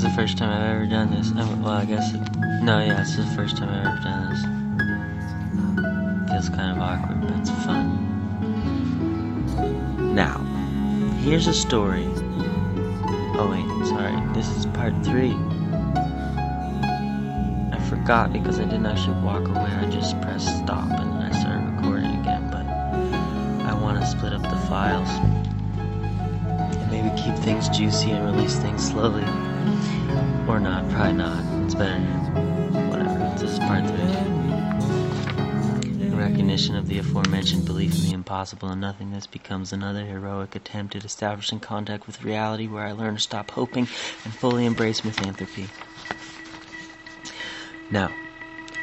is 0.00 0.04
the 0.04 0.10
first 0.16 0.38
time 0.38 0.50
I've 0.50 0.76
ever 0.76 0.86
done 0.86 1.10
this. 1.10 1.30
Um, 1.32 1.62
well, 1.62 1.74
I 1.74 1.84
guess. 1.84 2.14
It, 2.14 2.20
no, 2.62 2.80
yeah, 2.80 2.94
this 3.00 3.18
is 3.18 3.28
the 3.28 3.36
first 3.36 3.58
time 3.58 3.68
I've 3.68 3.86
ever 3.86 3.98
done 4.02 4.30
this. 4.30 4.40
Feels 6.30 6.48
kind 6.48 6.74
of 6.74 6.78
awkward, 6.82 7.20
but 7.20 7.32
it's 7.32 7.50
fun. 7.66 8.06
Now, 10.14 10.38
here's 11.22 11.48
a 11.48 11.52
story. 11.52 12.06
Oh, 13.36 13.48
wait, 13.50 13.66
sorry. 13.88 14.16
This 14.32 14.48
is 14.56 14.64
part 14.66 14.94
three. 15.04 15.36
I 17.74 17.78
forgot 17.90 18.32
because 18.32 18.58
I 18.58 18.64
didn't 18.64 18.86
actually 18.86 19.20
walk 19.20 19.46
away. 19.48 19.70
I 19.70 19.84
just 19.90 20.18
pressed 20.22 20.48
stop 20.64 20.88
and 20.98 21.12
then 21.12 21.30
I 21.30 21.40
started 21.40 21.76
recording 21.76 22.18
again, 22.20 22.48
but 22.50 22.64
I 23.66 23.74
want 23.74 24.00
to 24.00 24.06
split 24.06 24.32
up 24.32 24.42
the 24.42 24.56
files 24.66 25.10
maybe 26.90 27.10
keep 27.16 27.36
things 27.36 27.68
juicy 27.68 28.10
and 28.10 28.24
release 28.24 28.56
things 28.56 28.88
slowly. 28.88 29.24
Or 30.48 30.58
not, 30.58 30.88
probably 30.90 31.12
not. 31.12 31.64
It's 31.64 31.74
better. 31.74 32.00
Whatever. 32.90 33.34
This 33.38 33.52
is 33.52 33.58
part 33.60 33.86
three. 33.86 34.40
In 36.06 36.16
recognition 36.18 36.74
of 36.76 36.88
the 36.88 36.98
aforementioned 36.98 37.64
belief 37.64 37.94
in 37.96 38.02
the 38.02 38.12
impossible 38.12 38.68
and 38.68 38.80
nothingness 38.80 39.26
becomes 39.26 39.72
another 39.72 40.04
heroic 40.04 40.56
attempt 40.56 40.96
at 40.96 41.04
establishing 41.04 41.60
contact 41.60 42.06
with 42.06 42.24
reality 42.24 42.66
where 42.66 42.84
I 42.84 42.92
learn 42.92 43.14
to 43.14 43.20
stop 43.20 43.50
hoping 43.50 43.86
and 44.24 44.34
fully 44.34 44.66
embrace 44.66 45.04
misanthropy. 45.04 45.68
Now, 47.90 48.10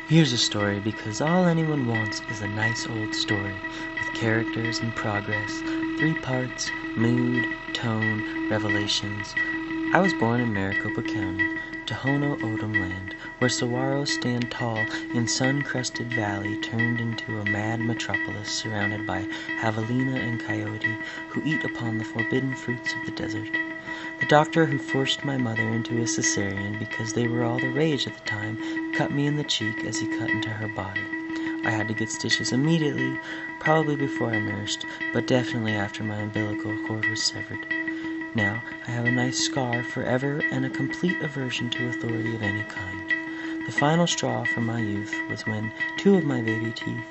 here's 0.07 0.33
a 0.33 0.37
story 0.37 0.79
because 0.79 1.21
all 1.21 1.45
anyone 1.45 1.87
wants 1.87 2.21
is 2.31 2.41
a 2.41 2.47
nice 2.47 2.87
old 2.87 3.13
story 3.13 3.53
with 3.53 4.19
characters 4.19 4.79
and 4.79 4.95
progress, 4.95 5.51
three 5.97 6.15
parts, 6.21 6.69
mood, 6.95 7.45
tone, 7.73 8.49
revelations. 8.49 9.33
I 9.93 10.01
was 10.01 10.13
born 10.13 10.41
in 10.41 10.53
Maricopa 10.53 11.01
County, 11.01 11.47
Tohono 11.85 12.33
O'odham 12.43 12.73
land, 12.73 13.15
where 13.39 13.49
saguaros 13.49 14.09
stand 14.09 14.51
tall 14.51 14.85
in 15.13 15.27
sun-crusted 15.29 16.13
valley 16.13 16.57
turned 16.57 16.99
into 16.99 17.39
a 17.39 17.45
mad 17.45 17.79
metropolis 17.79 18.49
surrounded 18.49 19.07
by 19.07 19.25
javelina 19.61 20.19
and 20.19 20.41
coyote 20.41 20.97
who 21.29 21.41
eat 21.45 21.63
upon 21.63 21.97
the 21.97 22.03
forbidden 22.03 22.53
fruits 22.53 22.93
of 22.93 23.05
the 23.05 23.11
desert. 23.13 23.49
The 24.19 24.25
doctor 24.25 24.65
who 24.65 24.77
forced 24.77 25.23
my 25.23 25.37
mother 25.37 25.63
into 25.63 26.01
a 26.01 26.05
cesarean 26.05 26.77
because 26.77 27.13
they 27.13 27.29
were 27.29 27.45
all 27.45 27.57
the 27.57 27.69
rage 27.69 28.07
at 28.07 28.13
the 28.13 28.29
time 28.29 28.57
cut 28.93 29.13
me 29.13 29.25
in 29.25 29.37
the 29.37 29.45
cheek 29.45 29.85
as 29.85 29.97
he 29.97 30.17
cut 30.19 30.29
into 30.29 30.49
her 30.49 30.67
body. 30.67 31.01
I 31.63 31.71
had 31.71 31.87
to 31.87 31.93
get 31.93 32.11
stitches 32.11 32.51
immediately, 32.51 33.17
probably 33.61 33.95
before 33.95 34.31
I 34.31 34.39
nursed, 34.39 34.85
but 35.13 35.27
definitely 35.27 35.75
after 35.75 36.03
my 36.03 36.17
umbilical 36.17 36.77
cord 36.85 37.05
was 37.09 37.23
severed. 37.23 37.76
Now 38.35 38.61
I 38.87 38.91
have 38.91 39.05
a 39.05 39.11
nice 39.11 39.39
scar 39.39 39.83
forever 39.83 40.41
and 40.51 40.65
a 40.65 40.69
complete 40.69 41.21
aversion 41.21 41.69
to 41.71 41.87
authority 41.89 42.35
of 42.35 42.43
any 42.43 42.63
kind. 42.63 43.13
The 43.65 43.71
final 43.71 44.07
straw 44.07 44.43
for 44.45 44.61
my 44.61 44.79
youth 44.79 45.13
was 45.29 45.45
when 45.45 45.71
two 45.97 46.15
of 46.15 46.23
my 46.23 46.41
baby 46.41 46.71
teeth, 46.71 47.03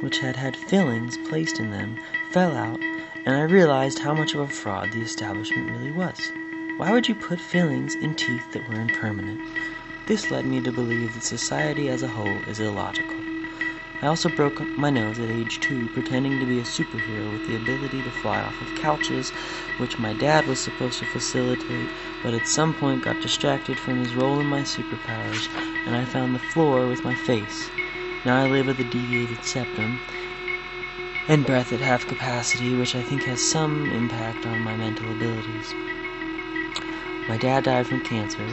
which 0.00 0.18
had 0.18 0.36
had 0.36 0.56
fillings 0.56 1.16
placed 1.28 1.58
in 1.58 1.70
them, 1.70 1.98
fell 2.32 2.56
out, 2.56 2.80
and 3.24 3.34
I 3.34 3.42
realized 3.42 4.00
how 4.00 4.12
much 4.12 4.34
of 4.34 4.40
a 4.40 4.48
fraud 4.48 4.92
the 4.92 5.00
establishment 5.00 5.70
really 5.70 5.90
was. 5.90 6.20
Why 6.76 6.92
would 6.92 7.08
you 7.08 7.14
put 7.14 7.40
fillings 7.40 7.94
in 7.94 8.14
teeth 8.14 8.52
that 8.52 8.68
were 8.68 8.80
impermanent? 8.80 9.40
This 10.06 10.30
led 10.30 10.44
me 10.44 10.60
to 10.60 10.70
believe 10.70 11.14
that 11.14 11.22
society 11.22 11.88
as 11.88 12.02
a 12.02 12.08
whole 12.08 12.42
is 12.46 12.60
illogical. 12.60 13.15
I 14.02 14.08
also 14.08 14.28
broke 14.28 14.60
my 14.76 14.90
nose 14.90 15.18
at 15.18 15.30
age 15.30 15.58
two 15.60 15.88
pretending 15.88 16.38
to 16.38 16.46
be 16.46 16.58
a 16.58 16.64
superhero 16.64 17.32
with 17.32 17.46
the 17.46 17.56
ability 17.56 18.02
to 18.02 18.10
fly 18.10 18.42
off 18.42 18.60
of 18.60 18.74
couches, 18.74 19.30
which 19.78 19.98
my 19.98 20.12
dad 20.12 20.46
was 20.46 20.58
supposed 20.58 20.98
to 20.98 21.06
facilitate, 21.06 21.88
but 22.22 22.34
at 22.34 22.46
some 22.46 22.74
point 22.74 23.02
got 23.02 23.22
distracted 23.22 23.78
from 23.78 23.98
his 23.98 24.14
role 24.14 24.38
in 24.38 24.46
my 24.46 24.60
superpowers, 24.60 25.48
and 25.86 25.96
I 25.96 26.04
found 26.04 26.34
the 26.34 26.38
floor 26.52 26.86
with 26.86 27.04
my 27.04 27.14
face. 27.14 27.70
Now 28.26 28.42
I 28.42 28.46
live 28.46 28.66
with 28.66 28.80
a 28.80 28.84
deviated 28.84 29.42
septum 29.44 29.98
and 31.28 31.46
breath 31.46 31.72
at 31.72 31.80
half 31.80 32.06
capacity, 32.06 32.74
which 32.74 32.94
I 32.94 33.02
think 33.02 33.22
has 33.22 33.40
some 33.40 33.90
impact 33.92 34.44
on 34.46 34.60
my 34.60 34.76
mental 34.76 35.10
abilities. 35.10 35.74
My 37.28 37.38
dad 37.38 37.64
died 37.64 37.86
from 37.86 38.00
cancer. 38.00 38.46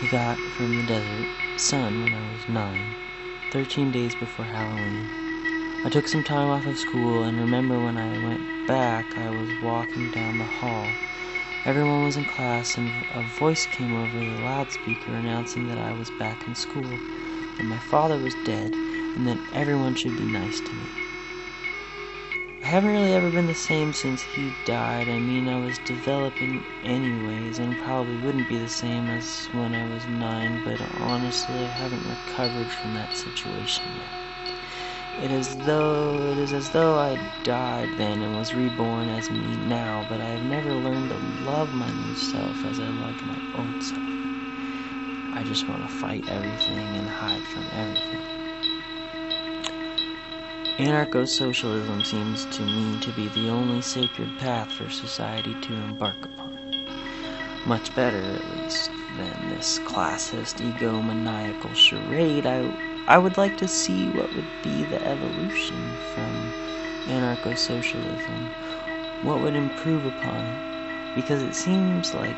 He 0.00 0.08
got 0.08 0.38
from 0.56 0.76
the 0.76 0.82
desert 0.86 1.26
sun 1.56 2.02
when 2.02 2.12
I 2.12 2.32
was 2.32 2.48
nine. 2.48 3.05
13 3.50 3.92
days 3.92 4.14
before 4.16 4.44
Halloween. 4.44 5.08
I 5.84 5.88
took 5.88 6.08
some 6.08 6.24
time 6.24 6.48
off 6.48 6.66
of 6.66 6.76
school 6.78 7.24
and 7.24 7.38
remember 7.38 7.80
when 7.80 7.96
I 7.96 8.18
went 8.18 8.66
back 8.66 9.16
I 9.16 9.30
was 9.30 9.48
walking 9.62 10.10
down 10.10 10.38
the 10.38 10.44
hall. 10.44 10.92
Everyone 11.64 12.02
was 12.02 12.16
in 12.16 12.24
class 12.24 12.76
and 12.76 12.90
a 13.10 13.22
voice 13.22 13.66
came 13.66 13.94
over 13.94 14.18
the 14.18 14.40
loudspeaker 14.40 15.14
announcing 15.14 15.68
that 15.68 15.78
I 15.78 15.92
was 15.92 16.10
back 16.10 16.46
in 16.48 16.54
school, 16.54 16.98
that 17.56 17.64
my 17.64 17.78
father 17.78 18.18
was 18.18 18.34
dead, 18.44 18.72
and 18.74 19.26
that 19.28 19.38
everyone 19.52 19.94
should 19.94 20.16
be 20.16 20.24
nice 20.24 20.60
to 20.60 20.74
me. 20.74 21.05
I 22.66 22.68
haven't 22.70 22.90
really 22.90 23.14
ever 23.14 23.30
been 23.30 23.46
the 23.46 23.54
same 23.54 23.92
since 23.92 24.22
he 24.22 24.52
died. 24.64 25.08
I 25.08 25.20
mean, 25.20 25.46
I 25.46 25.56
was 25.56 25.78
developing 25.78 26.64
anyways, 26.82 27.60
and 27.60 27.78
probably 27.78 28.16
wouldn't 28.16 28.48
be 28.48 28.58
the 28.58 28.68
same 28.68 29.08
as 29.08 29.48
when 29.52 29.72
I 29.72 29.84
was 29.84 30.08
nine, 30.08 30.60
but 30.64 30.80
honestly, 31.00 31.64
I 31.64 31.68
haven't 31.68 32.04
recovered 32.04 32.68
from 32.68 32.94
that 32.94 33.16
situation 33.16 33.84
yet. 33.94 35.22
It 35.22 35.30
is 35.30 35.56
though 35.64 36.32
it 36.32 36.38
is 36.38 36.52
as 36.52 36.68
though 36.70 36.98
I 36.98 37.16
died 37.44 37.88
then 37.98 38.20
and 38.20 38.34
was 38.34 38.52
reborn 38.52 39.10
as 39.10 39.30
me 39.30 39.54
now, 39.58 40.04
but 40.08 40.20
I 40.20 40.30
have 40.30 40.42
never 40.42 40.74
learned 40.74 41.10
to 41.10 41.44
love 41.48 41.72
my 41.72 41.92
new 41.92 42.16
self 42.16 42.64
as 42.64 42.80
I 42.80 42.88
loved 42.88 43.24
my 43.26 43.38
old 43.54 43.80
self. 43.80 44.02
I 45.32 45.44
just 45.44 45.68
want 45.68 45.82
to 45.82 45.88
fight 45.88 46.24
everything 46.28 46.96
and 46.96 47.08
hide 47.08 47.44
from 47.44 47.68
everything. 47.70 48.35
Anarcho-socialism 50.78 52.04
seems 52.04 52.44
to 52.46 52.62
me 52.62 52.98
to 53.00 53.10
be 53.10 53.28
the 53.28 53.48
only 53.48 53.80
sacred 53.80 54.36
path 54.36 54.70
for 54.70 54.90
society 54.90 55.54
to 55.62 55.72
embark 55.72 56.22
upon. 56.26 56.52
Much 57.64 57.94
better, 57.94 58.18
at 58.18 58.62
least, 58.62 58.90
than 59.16 59.48
this 59.48 59.78
classist, 59.80 60.60
egomaniacal 60.60 61.74
charade. 61.74 62.44
I, 62.44 62.70
I 63.08 63.16
would 63.16 63.38
like 63.38 63.56
to 63.56 63.66
see 63.66 64.10
what 64.10 64.34
would 64.34 64.62
be 64.62 64.84
the 64.84 65.02
evolution 65.02 65.96
from 66.12 66.52
anarcho-socialism, 67.08 68.50
what 69.22 69.40
would 69.40 69.56
improve 69.56 70.04
upon 70.04 70.44
it, 70.44 71.14
because 71.14 71.42
it 71.42 71.54
seems 71.54 72.12
like 72.12 72.36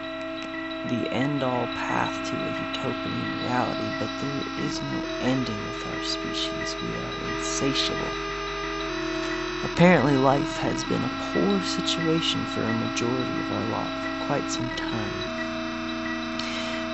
the 0.85 1.11
end-all 1.13 1.69
path 1.69 2.23
to 2.25 2.45
a 2.47 2.51
utopian 2.51 3.33
reality, 3.33 3.91
but 3.91 4.19
there 4.19 4.43
is 4.57 4.83
no 4.83 5.09
ending 5.21 5.67
with 5.67 5.87
our 5.87 6.03
species. 6.03 6.77
We 6.81 6.97
are 6.97 7.15
insatiable. 7.17 8.17
Apparently 9.65 10.17
life 10.17 10.57
has 10.59 10.85
been 10.85 11.05
a 11.05 11.09
poor 11.19 11.61
situation 11.63 12.47
for 12.47 12.69
a 12.69 12.73
majority 12.73 13.41
of 13.41 13.51
our 13.51 13.65
lot 13.65 13.91
for 14.03 14.11
quite 14.27 14.51
some 14.51 14.71
time. 14.77 15.25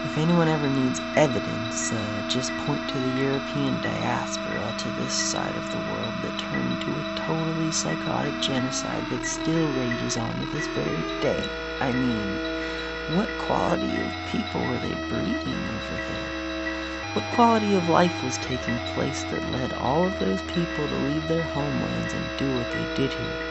If 0.04 0.18
anyone 0.18 0.48
ever 0.48 0.68
needs 0.68 1.00
evidence, 1.16 1.92
uh, 1.92 2.22
just 2.26 2.56
point 2.58 2.88
to 2.90 3.00
the 3.00 3.08
European 3.08 3.80
diaspora 3.80 4.74
to 4.78 4.90
this 4.90 5.14
side 5.14 5.56
of 5.56 5.70
the 5.70 5.78
world 5.80 6.20
that 6.22 6.38
turned 6.38 6.82
to 6.82 6.98
a 6.98 7.04
totally 7.16 7.70
psychotic 7.70 8.38
genocide 8.40 9.08
that 9.10 9.26
still 9.26 9.72
rages 9.72 10.16
on 10.16 10.40
to 10.40 10.46
this 10.46 10.66
very 10.68 11.04
day. 11.20 11.50
I 11.80 11.92
mean, 11.92 12.38
what 13.08 13.28
quality 13.38 14.00
of 14.00 14.24
people 14.24 14.66
were 14.66 14.78
they 14.78 14.94
breeding 14.94 15.68
over 15.68 15.96
there? 16.08 16.32
What 17.12 17.30
quality 17.34 17.74
of 17.74 17.88
life 17.88 18.22
was 18.22 18.38
taking 18.38 18.78
place 18.94 19.24
that 19.24 19.52
led 19.52 19.72
all 19.74 20.06
of 20.06 20.18
those 20.18 20.40
people 20.42 20.88
to 20.88 20.96
leave 20.96 21.28
their 21.28 21.42
homelands 21.42 22.14
and 22.14 22.24
do 22.38 22.54
what 22.54 22.72
they 22.72 22.84
did 22.94 23.12
here? 23.12 23.44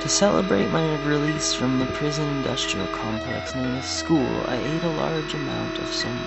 To 0.00 0.08
celebrate 0.08 0.66
my 0.68 0.96
release 0.96 1.54
from 1.54 1.78
the 1.78 1.86
prison 1.86 2.28
industrial 2.28 2.88
complex 2.88 3.54
known 3.54 3.76
as 3.76 3.86
school, 3.86 4.44
I 4.48 4.56
ate 4.56 4.82
a 4.82 4.90
large 4.90 5.34
amount 5.34 5.78
of 5.78 5.88
some, 5.88 6.18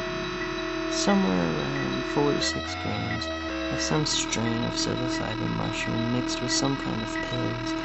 somewhere 0.89 1.53
around 1.53 2.05
4 2.05 2.33
to 2.33 2.41
6 2.41 2.75
grams 2.75 3.27
of 3.73 3.81
some 3.81 4.05
strain 4.05 4.63
of 4.63 4.73
psilocybin 4.75 5.55
mushroom 5.57 6.13
mixed 6.13 6.41
with 6.41 6.51
some 6.51 6.77
kind 6.77 7.01
of 7.03 7.21
pills, 7.29 7.75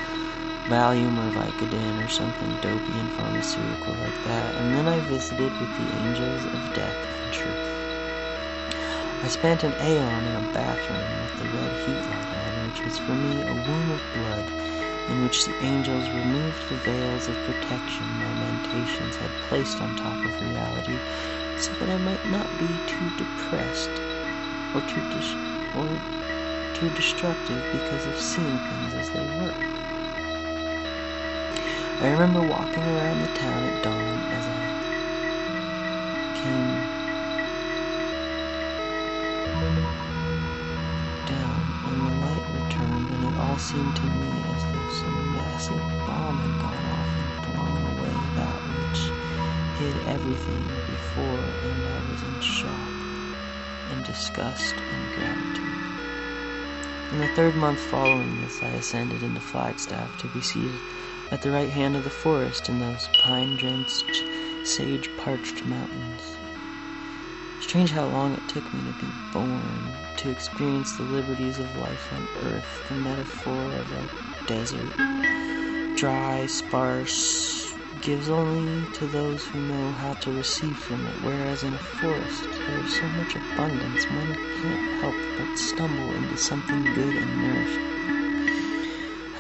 Valium 0.73 1.19
or 1.19 1.31
Vicodin 1.31 2.03
or 2.03 2.09
something 2.09 2.49
dopey 2.63 2.99
and 2.99 3.13
pharmaceutical 3.13 3.93
like 4.01 4.25
that, 4.25 4.57
and 4.57 4.75
then 4.75 4.89
I 4.89 5.01
visited 5.01 5.53
with 5.61 5.77
the 5.77 5.95
angels 5.95 6.47
of 6.47 6.73
death 6.73 6.97
and 7.23 7.31
truth. 7.31 7.69
I 9.23 9.29
spent 9.29 9.65
an 9.65 9.75
aeon 9.83 10.25
in 10.25 10.35
a 10.35 10.53
bathroom 10.55 11.21
with 11.21 11.37
the 11.37 11.45
red 11.45 11.71
heat 11.85 12.01
light 12.09 12.33
on, 12.33 12.69
which 12.71 12.83
was 12.87 12.97
for 12.97 13.15
me 13.15 13.43
a 13.43 13.53
womb 13.53 13.91
of 13.91 14.15
blood, 14.15 14.49
in 15.11 15.23
which 15.23 15.45
the 15.45 15.63
angels 15.63 16.09
removed 16.09 16.67
the 16.71 16.77
veils 16.77 17.29
of 17.29 17.37
protection 17.45 18.07
my 18.19 18.33
mentations 18.33 19.17
had 19.17 19.31
placed 19.43 19.83
on 19.83 19.95
top 19.95 20.25
of 20.25 20.41
reality, 20.41 20.99
so 21.59 21.75
that 21.75 21.91
I 21.91 21.99
might 21.99 22.25
not 22.31 22.57
be 22.57 22.81
too 22.87 23.13
depressed 23.19 24.01
or 24.73 24.81
too 24.81 25.03
dis- 25.11 25.37
or 25.75 26.01
too 26.73 26.89
destructive 26.89 27.63
because 27.73 28.07
of 28.07 28.17
seeing 28.17 28.59
things 28.59 28.95
as 28.95 29.11
they 29.11 29.27
were. 29.37 29.82
I 32.03 32.09
remember 32.09 32.43
walking 32.43 32.83
around 32.83 33.21
the 33.21 33.29
town 33.29 33.65
at 33.65 33.81
dawn 33.85 34.27
as 34.33 34.49
I 34.49 34.67
came 36.35 36.83
down, 41.25 41.63
and 41.87 42.05
the 42.05 42.11
light 42.27 42.43
returned, 42.51 43.09
and 43.09 43.25
it 43.25 43.39
all 43.39 43.57
seemed 43.57 43.95
to 43.95 44.03
me 44.03 44.43
as 44.53 44.65
though 44.65 44.89
some 44.89 45.33
massive 45.37 45.81
bomb 46.05 46.41
had 46.41 46.59
gone 46.59 46.85
off 46.87 47.09
and 47.09 47.55
blown 47.55 47.97
away 47.97 48.17
that 48.35 48.61
which 48.67 49.13
hid 49.79 50.03
everything 50.09 50.67
before, 50.85 51.55
and 51.63 51.87
I 51.87 52.01
was 52.11 52.25
in 52.25 52.41
shock 52.41 53.07
and 53.87 54.05
disgust 54.05 54.75
and 54.91 55.13
gratitude. 55.13 55.79
In 57.13 57.19
the 57.19 57.29
third 57.29 57.55
month 57.55 57.81
following 57.81 58.41
this, 58.41 58.61
I 58.61 58.71
ascended 58.71 59.23
into 59.23 59.41
Flagstaff 59.41 60.17
to 60.17 60.29
be 60.29 60.41
seated 60.41 60.81
at 61.33 61.41
the 61.41 61.51
right 61.51 61.71
hand 61.71 61.97
of 61.97 62.05
the 62.05 62.11
forest 62.11 62.69
in 62.69 62.79
those 62.79 63.09
pine-drenched, 63.19 64.23
sage-parched 64.65 65.65
mountains. 65.65 66.37
Strange 67.59 67.91
how 67.91 68.07
long 68.07 68.35
it 68.35 68.49
took 68.49 68.73
me 68.75 68.83
to 68.83 68.93
be 68.93 69.11
born, 69.33 69.97
to 70.19 70.31
experience 70.31 70.93
the 70.93 71.03
liberties 71.05 71.59
of 71.59 71.77
life 71.77 72.13
on 72.13 72.29
earth, 72.45 72.87
the 72.89 72.95
metaphor 72.97 73.65
of 73.73 73.91
a 73.93 74.09
desert, 74.47 74.95
dry, 75.97 76.45
sparse, 76.45 77.75
gives 78.03 78.29
only 78.29 78.87
to 78.93 79.07
those 79.07 79.47
who 79.47 79.59
know 79.61 79.93
how 79.93 80.13
to 80.13 80.31
receive 80.33 80.79
from 80.79 81.07
it, 81.07 81.23
whereas 81.23 81.63
in 81.63 81.73
a 81.73 81.79
forest 81.79 82.45
there 82.67 82.85
is 82.85 82.95
so 82.95 83.09
much 83.09 83.37
abundance 83.37 84.05
one 84.11 84.35
can't 84.35 85.01
help 85.01 85.15
but 85.39 85.57
stumble 85.57 86.15
into 86.15 86.37
something 86.37 86.83
good 86.95 87.17
and 87.17 87.43
nourishing. 87.43 87.92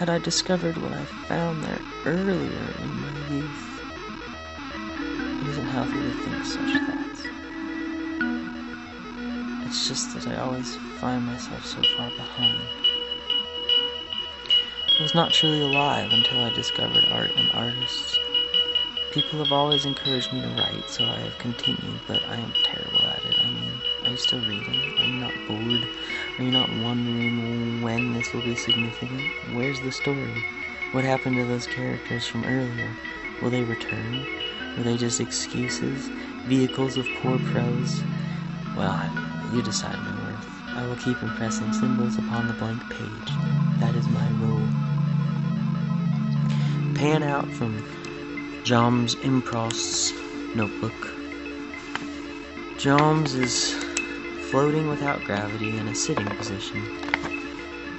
Had 0.02 0.10
I 0.10 0.18
discovered 0.18 0.76
what 0.78 0.92
I 0.92 1.04
found 1.28 1.62
there 1.62 1.80
earlier 2.06 2.74
in 2.82 3.02
my 3.02 3.12
youth, 3.30 3.80
it 5.40 5.46
isn't 5.46 5.64
healthy 5.64 6.00
to 6.00 6.10
think 6.24 6.44
such 6.44 6.72
thoughts. 6.88 7.22
It's 9.64 9.86
just 9.86 10.12
that 10.14 10.26
I 10.26 10.40
always 10.40 10.76
find 11.00 11.24
myself 11.24 11.64
so 11.64 11.80
far 11.96 12.10
behind. 12.10 12.58
I 14.98 15.02
was 15.04 15.14
not 15.14 15.32
truly 15.32 15.60
alive 15.60 16.12
until 16.12 16.42
I 16.42 16.50
discovered 16.50 17.04
art 17.12 17.30
and 17.36 17.48
artists. 17.52 18.18
People 19.12 19.38
have 19.38 19.52
always 19.52 19.84
encouraged 19.84 20.32
me 20.32 20.42
to 20.42 20.48
write, 20.48 20.90
so 20.90 21.04
I 21.04 21.20
have 21.20 21.38
continued, 21.38 22.00
but 22.08 22.20
I 22.24 22.38
am 22.38 22.52
terrible 22.64 23.06
at 23.06 23.24
it. 23.24 23.38
You 24.12 24.18
still 24.18 24.40
reading? 24.40 24.78
Are 24.98 25.06
you 25.06 25.16
not 25.20 25.32
bored? 25.48 25.88
Are 26.36 26.44
you 26.44 26.50
not 26.50 26.68
wondering 26.68 27.80
when 27.80 28.12
this 28.12 28.34
will 28.34 28.42
be 28.42 28.54
significant? 28.54 29.22
Where's 29.54 29.80
the 29.80 29.90
story? 29.90 30.34
What 30.90 31.02
happened 31.02 31.36
to 31.36 31.46
those 31.46 31.66
characters 31.66 32.26
from 32.26 32.44
earlier? 32.44 32.94
Will 33.40 33.48
they 33.48 33.62
return? 33.62 34.26
Were 34.76 34.82
they 34.82 34.98
just 34.98 35.18
excuses? 35.18 36.08
Vehicles 36.44 36.98
of 36.98 37.06
poor 37.22 37.38
prose? 37.38 38.02
Well, 38.76 39.10
you 39.54 39.62
decide 39.62 39.96
my 39.96 40.24
worth. 40.24 40.46
I 40.76 40.86
will 40.86 40.96
keep 40.96 41.22
impressing 41.22 41.72
symbols 41.72 42.18
upon 42.18 42.48
the 42.48 42.52
blank 42.52 42.82
page. 42.90 43.30
That 43.80 43.94
is 43.94 44.06
my 44.08 44.28
role. 44.42 44.68
Pan 46.96 47.22
out 47.22 47.50
from 47.52 47.82
Joms 48.62 49.14
Improst's 49.22 50.12
notebook. 50.54 50.92
Joms 52.76 53.34
is 53.34 53.91
floating 54.52 54.86
without 54.86 55.24
gravity 55.24 55.78
in 55.78 55.88
a 55.88 55.94
sitting 55.94 56.28
position. 56.36 56.84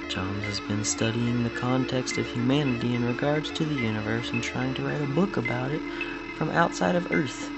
Joms 0.08 0.46
has 0.46 0.60
been 0.60 0.84
studying 0.84 1.42
the 1.42 1.50
context 1.50 2.20
of 2.20 2.28
humanity 2.28 2.94
in 2.94 3.04
regards 3.04 3.50
to 3.50 3.66
the 3.66 3.74
universe 3.74 4.30
and 4.30 4.44
trying 4.44 4.76
to 4.76 4.84
write 4.84 5.02
a 5.02 5.08
book 5.08 5.36
about 5.36 5.72
it 5.72 5.82
from 6.38 6.52
outside 6.52 6.96
of 6.96 7.12
Earth. 7.12 7.50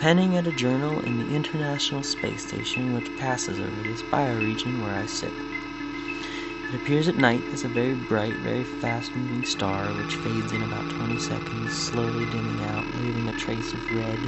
Penning 0.00 0.38
at 0.38 0.46
a 0.46 0.52
journal 0.52 1.00
in 1.00 1.18
the 1.18 1.36
International 1.36 2.02
Space 2.02 2.46
Station 2.46 2.94
which 2.94 3.14
passes 3.18 3.60
over 3.60 3.82
this 3.82 4.02
bioregion 4.04 4.80
where 4.80 4.94
I 4.94 5.04
sit. 5.04 5.34
It 6.72 6.76
appears 6.76 7.08
at 7.08 7.16
night 7.16 7.44
as 7.52 7.64
a 7.64 7.68
very 7.68 7.92
bright, 7.92 8.36
very 8.36 8.64
fast-moving 8.64 9.44
star 9.44 9.92
which 9.92 10.16
fades 10.16 10.50
in 10.54 10.62
about 10.62 10.88
20 10.88 11.18
seconds, 11.18 11.74
slowly 11.90 12.24
dimming 12.24 12.64
out, 12.64 12.86
leaving 12.96 13.28
a 13.28 13.34
trace 13.34 13.74
of 13.74 13.92
red 13.92 14.18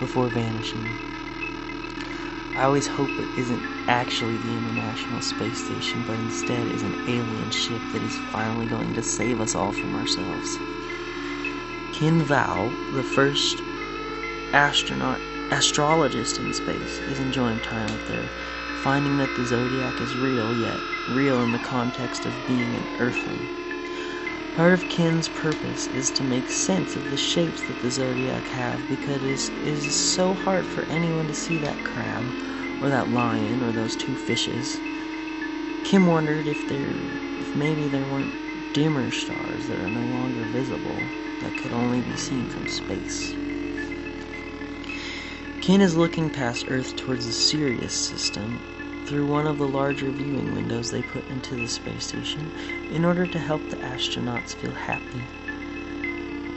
before 0.00 0.26
vanishing. 0.26 1.23
I 2.54 2.64
always 2.64 2.86
hope 2.86 3.18
it 3.18 3.30
isn't 3.34 3.64
actually 3.88 4.38
the 4.38 4.56
International 4.56 5.20
Space 5.20 5.58
Station, 5.58 6.02
but 6.02 6.18
instead 6.18 6.68
is 6.68 6.82
an 6.84 6.96
alien 7.06 7.50
ship 7.50 7.88
that 7.90 8.02
is 8.02 8.16
finally 8.16 8.66
going 8.66 8.94
to 8.94 9.02
save 9.02 9.40
us 9.40 9.54
all 9.56 9.72
from 9.72 9.94
ourselves. 9.94 10.60
Kin 11.92 12.22
Val, 12.22 12.78
the 12.92 13.02
first 13.02 13.62
astronaut 14.52 15.20
astrologist 15.50 16.38
in 16.38 16.52
space, 16.52 17.00
is 17.06 17.18
enjoying 17.18 17.60
time 17.60 17.90
up 17.90 18.04
there 18.04 18.30
finding 18.74 19.16
that 19.16 19.34
the 19.34 19.44
zodiac 19.44 20.00
is 20.00 20.16
real, 20.16 20.54
yet 20.54 20.82
real 21.06 21.42
in 21.42 21.52
the 21.52 21.58
context 21.58 22.26
of 22.26 22.46
being 22.46 22.74
an 22.74 22.86
earthling. 22.98 23.48
Part 24.54 24.72
of 24.72 24.88
Kin's 24.88 25.28
purpose 25.28 25.88
is 25.88 26.12
to 26.12 26.22
make 26.22 26.48
sense 26.48 26.94
of 26.94 27.10
the 27.10 27.16
shapes 27.16 27.62
that 27.62 27.80
the 27.80 27.90
zodiac 27.90 28.46
have 28.48 28.86
because 28.88 29.24
it 29.24 29.50
is 29.66 29.92
so 29.96 30.34
hard 30.34 30.68
for 30.68 30.84
anyone 30.88 31.26
to 31.26 31.34
see 31.34 31.58
that 31.58 31.82
crab, 31.82 32.32
or 32.80 32.88
that 32.88 33.08
lion, 33.08 33.62
or 33.64 33.72
those 33.72 33.96
two 33.96 34.14
fishes. 34.14 34.80
Kin 35.82 36.06
wondered 36.06 36.46
if 36.46 36.64
there, 36.68 36.94
if 37.36 37.52
maybe 37.56 37.88
there 37.88 38.06
weren't 38.06 38.72
dimmer 38.72 39.10
stars 39.10 39.66
that 39.66 39.80
are 39.80 39.90
no 39.90 40.06
longer 40.06 40.44
visible, 40.44 41.02
that 41.40 41.56
could 41.56 41.72
only 41.72 42.00
be 42.00 42.16
seen 42.16 42.46
from 42.46 42.68
space. 42.68 43.34
Kin 45.60 45.80
is 45.80 45.96
looking 45.96 46.30
past 46.30 46.66
Earth 46.68 46.94
towards 46.94 47.26
the 47.26 47.32
Sirius 47.32 47.94
system 47.94 48.62
through 49.06 49.26
one 49.26 49.46
of 49.46 49.58
the 49.58 49.68
larger 49.68 50.10
viewing 50.10 50.52
windows 50.52 50.90
they 50.90 51.02
put 51.02 51.28
into 51.30 51.56
the 51.56 51.68
space 51.68 52.08
station 52.08 52.52
in 52.90 53.04
order 53.04 53.26
to 53.26 53.38
help 53.38 53.68
the 53.68 53.76
astronauts 53.76 54.54
feel 54.54 54.72
happy. 54.72 55.22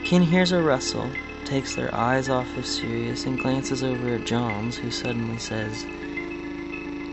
Ken 0.04 0.22
hears 0.22 0.52
a 0.52 0.62
rustle, 0.62 1.12
takes 1.44 1.74
their 1.74 1.94
eyes 1.94 2.28
off 2.28 2.56
of 2.56 2.66
Sirius, 2.66 3.26
and 3.26 3.38
glances 3.38 3.82
over 3.82 4.14
at 4.14 4.24
Joms, 4.24 4.76
who 4.76 4.90
suddenly 4.90 5.38
says, 5.38 5.86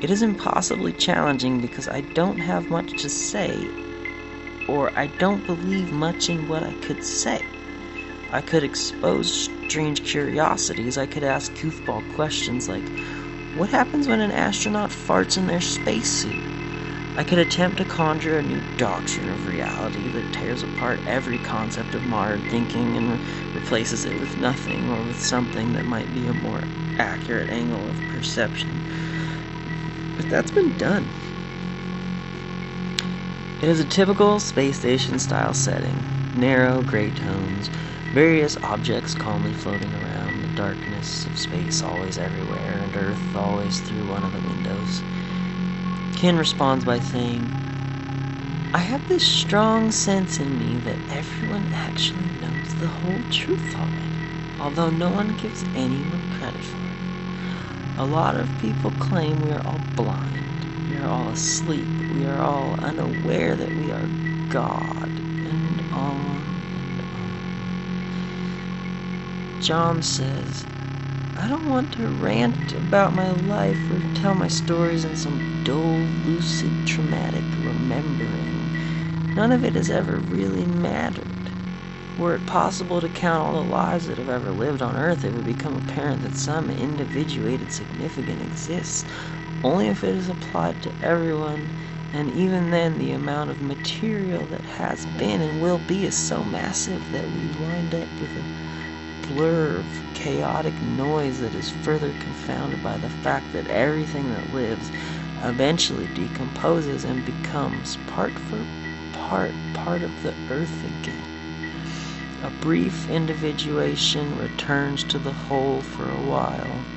It 0.02 0.10
is 0.10 0.22
impossibly 0.22 0.94
challenging 0.94 1.62
because 1.62 1.88
I 1.88 2.02
don't 2.02 2.40
have 2.40 2.70
much 2.70 2.94
to 3.02 3.10
say, 3.10 3.70
or 4.68 4.98
I 4.98 5.08
don't 5.08 5.46
believe 5.46 5.92
much 5.92 6.30
in 6.30 6.48
what 6.48 6.64
I 6.64 6.74
could 6.76 7.04
say. 7.04 7.42
I 8.32 8.42
could 8.42 8.64
expose 8.64 9.50
strange 9.68 10.04
curiosities. 10.04 10.98
I 10.98 11.06
could 11.08 11.24
ask 11.24 11.54
goofball 11.54 12.08
questions 12.16 12.68
like, 12.70 12.90
what 13.56 13.70
happens 13.70 14.08
when 14.08 14.20
an 14.20 14.32
astronaut 14.32 14.90
farts 14.90 15.38
in 15.38 15.48
their 15.48 15.62
spacesuit? 15.62 16.44
I 17.16 17.24
could 17.24 17.40
attempt 17.40 17.78
to 17.78 17.86
conjure 17.86 18.38
a 18.38 18.44
new 18.44 18.62
doctrine 18.76 19.30
of 19.30 19.48
reality 19.48 20.10
that 20.10 20.34
tears 20.34 20.62
apart 20.62 21.02
every 21.08 21.40
concept 21.40 21.96
of 21.96 22.06
modern 22.06 22.50
thinking 22.50 22.98
and 22.98 23.10
re 23.12 23.20
replaces 23.54 24.04
it 24.04 24.20
with 24.20 24.38
nothing 24.38 24.90
or 24.90 25.02
with 25.04 25.18
something 25.22 25.72
that 25.74 25.86
might 25.86 26.14
be 26.14 26.26
a 26.28 26.34
more 26.34 26.66
accurate 27.00 27.50
angle 27.50 27.90
of 27.90 27.98
perception. 28.10 28.86
But 30.18 30.30
that's 30.30 30.52
been 30.52 30.78
done. 30.78 31.10
It 33.62 33.70
is 33.70 33.80
a 33.80 33.86
typical 33.86 34.40
space 34.42 34.78
station 34.80 35.18
style 35.20 35.54
setting 35.54 36.04
narrow 36.36 36.82
gray 36.84 37.10
tones, 37.12 37.70
various 38.14 38.58
objects 38.58 39.16
calmly 39.16 39.54
floating 39.54 39.94
around, 39.96 40.42
the 40.42 40.48
darkness 40.50 41.26
of 41.26 41.38
space 41.38 41.82
always 41.82 42.18
everywhere, 42.18 42.80
and 42.84 42.96
Earth 42.96 43.36
always 43.36 43.82
through 43.82 44.08
one 44.08 44.24
of 44.24 44.34
the 44.34 44.42
windows. 44.42 45.04
Ken 46.16 46.38
responds 46.38 46.86
by 46.86 47.00
saying, 47.00 47.56
I 48.74 48.80
have 48.80 49.08
this 49.08 49.26
strong 49.26 49.92
sense 49.92 50.40
in 50.40 50.58
me 50.60 50.80
that 50.80 51.00
everyone 51.10 51.74
actually 51.74 52.30
knows 52.42 52.76
the 52.76 52.88
whole 52.88 53.24
truth 53.32 53.76
already, 53.76 54.22
although 54.60 54.90
no 54.90 55.10
one 55.12 55.38
gives 55.38 55.66
anyone 55.76 56.30
credit 56.30 56.64
for 56.64 56.90
it. 56.90 57.00
A 57.98 58.06
lot 58.06 58.36
of 58.36 58.58
people 58.58 58.92
claim 58.92 59.42
we 59.42 59.52
are 59.52 59.66
all 59.66 59.80
blind, 59.96 60.66
we 60.90 60.98
are 60.98 61.08
all 61.08 61.30
asleep, 61.30 61.90
we 62.14 62.26
are 62.26 62.42
all 62.42 62.80
unaware 62.82 63.56
that 63.56 63.72
we 63.72 63.92
are 63.92 64.08
God, 64.50 65.22
and 65.46 65.82
on 65.94 66.35
Joms 69.66 70.06
says, 70.08 70.68
I 71.36 71.48
don't 71.48 71.66
want 71.66 71.92
to 71.94 72.08
rant 72.08 72.74
about 72.74 73.16
my 73.16 73.32
life 73.32 73.90
or 73.90 74.00
tell 74.14 74.36
my 74.36 74.48
stories 74.48 75.04
in 75.04 75.16
some 75.16 75.64
dull, 75.64 76.08
lucid, 76.08 76.86
traumatic 76.86 77.46
remembering. 77.58 78.76
None 79.36 79.52
of 79.52 79.66
it 79.66 79.74
has 79.74 79.90
ever 79.90 80.20
really 80.20 80.68
mattered. 80.68 81.50
Were 82.16 82.36
it 82.36 82.46
possible 82.46 83.02
to 83.02 83.10
count 83.10 83.42
all 83.42 83.64
the 83.64 83.72
lives 83.72 84.06
that 84.06 84.20
have 84.20 84.30
ever 84.30 84.52
lived 84.52 84.84
on 84.84 84.96
Earth, 84.96 85.26
it 85.26 85.34
would 85.34 85.46
become 85.46 85.76
apparent 85.76 86.22
that 86.22 86.36
some 86.36 86.70
individuated 86.70 87.72
significance 87.72 88.44
exists, 88.44 89.04
only 89.64 89.88
if 89.88 90.04
it 90.04 90.14
is 90.14 90.30
applied 90.30 90.84
to 90.84 90.94
everyone, 91.02 91.72
and 92.14 92.30
even 92.30 92.70
then 92.70 93.00
the 93.00 93.14
amount 93.14 93.50
of 93.50 93.62
material 93.62 94.46
that 94.46 94.64
has 94.68 95.08
been 95.08 95.42
and 95.42 95.60
will 95.60 95.80
be 95.80 96.06
is 96.06 96.16
so 96.16 96.44
massive 96.44 97.12
that 97.12 97.32
we 97.32 97.48
wind 97.48 97.96
up 97.96 98.22
with 98.22 98.38
a 98.38 98.46
blur 99.28 99.80
of 99.80 100.04
chaotic 100.14 100.82
noise 100.82 101.40
that 101.40 101.56
is 101.56 101.70
further 101.70 102.14
confounded 102.14 102.82
by 102.82 102.98
the 102.98 103.10
fact 103.10 103.52
that 103.52 103.68
everything 103.68 104.30
that 104.32 104.50
lives 104.52 104.92
eventually 105.42 106.08
decomposes 106.08 107.06
and 107.06 107.26
becomes 107.26 107.98
part 108.08 108.40
for 108.40 108.68
part 109.12 109.58
part 109.74 110.04
of 110.04 110.22
the 110.22 110.38
earth 110.48 110.84
again. 110.84 111.26
A 112.42 112.52
brief 112.52 113.08
individuation 113.10 114.36
returns 114.36 115.04
to 115.06 115.20
the 115.20 115.34
whole 115.34 115.82
for 115.82 116.10
a 116.12 116.22
while, 116.22 116.88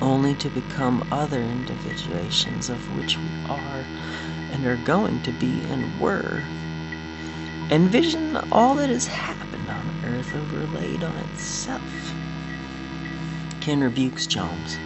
only 0.00 0.34
to 0.36 0.50
become 0.50 1.04
other 1.10 1.42
individuations 1.44 2.68
of 2.68 2.90
which 2.90 3.22
we 3.22 3.34
are 3.46 3.88
and 4.48 4.66
are 4.66 4.76
going 4.76 5.20
to 5.22 5.32
be 5.32 5.64
and 5.64 5.98
were. 5.98 6.50
Envision 7.70 8.36
all 8.52 8.74
that 8.76 8.90
has 8.90 9.06
happened 9.06 9.70
on 9.70 9.94
earth 10.02 10.34
overlaid 10.34 11.02
on 11.02 11.16
itself. 11.16 12.14
Ken 13.60 13.80
rebukes 13.80 14.26
Joms. 14.26 14.80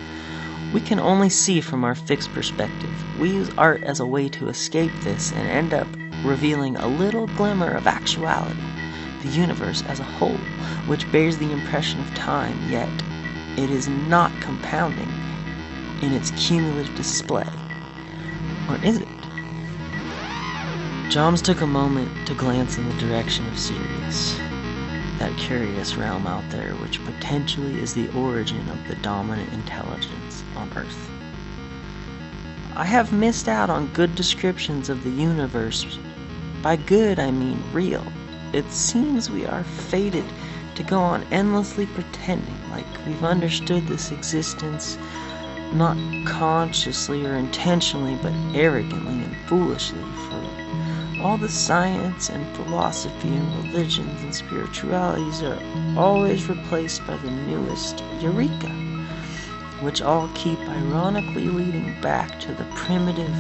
We 0.71 0.81
can 0.81 1.01
only 1.01 1.29
see 1.31 1.61
from 1.61 1.85
our 1.85 1.95
fixed 1.95 2.33
perspective. 2.33 3.05
We 3.15 3.31
use 3.31 3.51
art 3.59 3.83
as 3.85 4.01
a 4.01 4.07
way 4.07 4.29
to 4.31 4.49
escape 4.49 5.01
this 5.01 5.33
and 5.33 5.49
end 5.49 5.75
up 5.75 5.89
revealing 6.23 6.77
a 6.77 6.89
little 6.89 7.27
glimmer 7.29 7.73
of 7.73 7.87
actuality, 7.87 8.63
the 9.21 9.29
universe 9.29 9.83
as 9.83 10.01
a 10.01 10.05
whole, 10.05 10.39
which 10.87 11.11
bears 11.11 11.39
the 11.39 11.53
impression 11.53 12.01
of 12.01 12.15
time, 12.15 12.63
yet 12.65 13.03
it 13.57 13.71
is 13.71 13.89
not 13.89 14.41
compounding 14.41 15.23
in 16.03 16.13
its 16.13 16.31
cumulative 16.33 16.95
display. 16.95 17.49
Or 18.69 18.79
is 18.83 18.99
it? 18.99 19.09
Joms 21.17 21.41
took 21.41 21.63
a 21.63 21.67
moment 21.67 22.11
to 22.27 22.35
glance 22.35 22.77
in 22.77 22.87
the 22.87 22.95
direction 22.97 23.47
of 23.47 23.59
Sirius, 23.59 24.37
that 25.17 25.35
curious 25.39 25.97
realm 25.97 26.27
out 26.27 26.47
there 26.51 26.75
which 26.75 27.03
potentially 27.07 27.81
is 27.81 27.95
the 27.95 28.07
origin 28.09 28.69
of 28.69 28.87
the 28.87 28.97
dominant 28.97 29.51
intelligence 29.55 30.45
on 30.55 30.71
Earth. 30.77 31.11
I 32.77 32.85
have 32.85 33.15
missed 33.15 33.49
out 33.49 33.71
on 33.71 33.87
good 33.95 34.15
descriptions 34.15 34.91
of 34.91 35.05
the 35.05 35.11
universe. 35.11 35.87
By 36.61 36.77
good, 36.77 37.19
I 37.19 37.31
mean 37.31 37.65
real. 37.73 38.05
It 38.53 38.71
seems 38.71 39.31
we 39.31 39.47
are 39.47 39.65
fated 39.65 40.27
to 40.75 40.83
go 40.83 41.01
on 41.01 41.25
endlessly 41.33 41.87
pretending 41.87 42.71
like 42.71 42.85
we've 43.07 43.25
understood 43.25 43.87
this 43.87 44.13
existence 44.13 44.99
not 45.73 45.97
consciously 46.27 47.25
or 47.25 47.37
intentionally, 47.37 48.19
but 48.23 48.35
arrogantly 48.55 49.15
and 49.25 49.35
foolishly 49.49 50.05
for 50.29 50.37
all 51.21 51.37
the 51.37 51.49
science 51.49 52.29
and 52.29 52.57
philosophy 52.57 53.29
and 53.29 53.65
religions 53.65 54.23
and 54.23 54.35
spiritualities 54.35 55.43
are 55.43 55.59
always 55.97 56.49
replaced 56.49 57.07
by 57.07 57.17
the 57.19 57.31
newest 57.31 58.03
eureka, 58.21 58.69
which 59.81 60.03
all 60.03 60.29
keep 60.35 60.59
ironically 60.61 61.49
leading 61.49 61.95
back 62.01 62.39
to 62.41 62.53
the 62.55 62.65
primitive 62.75 63.33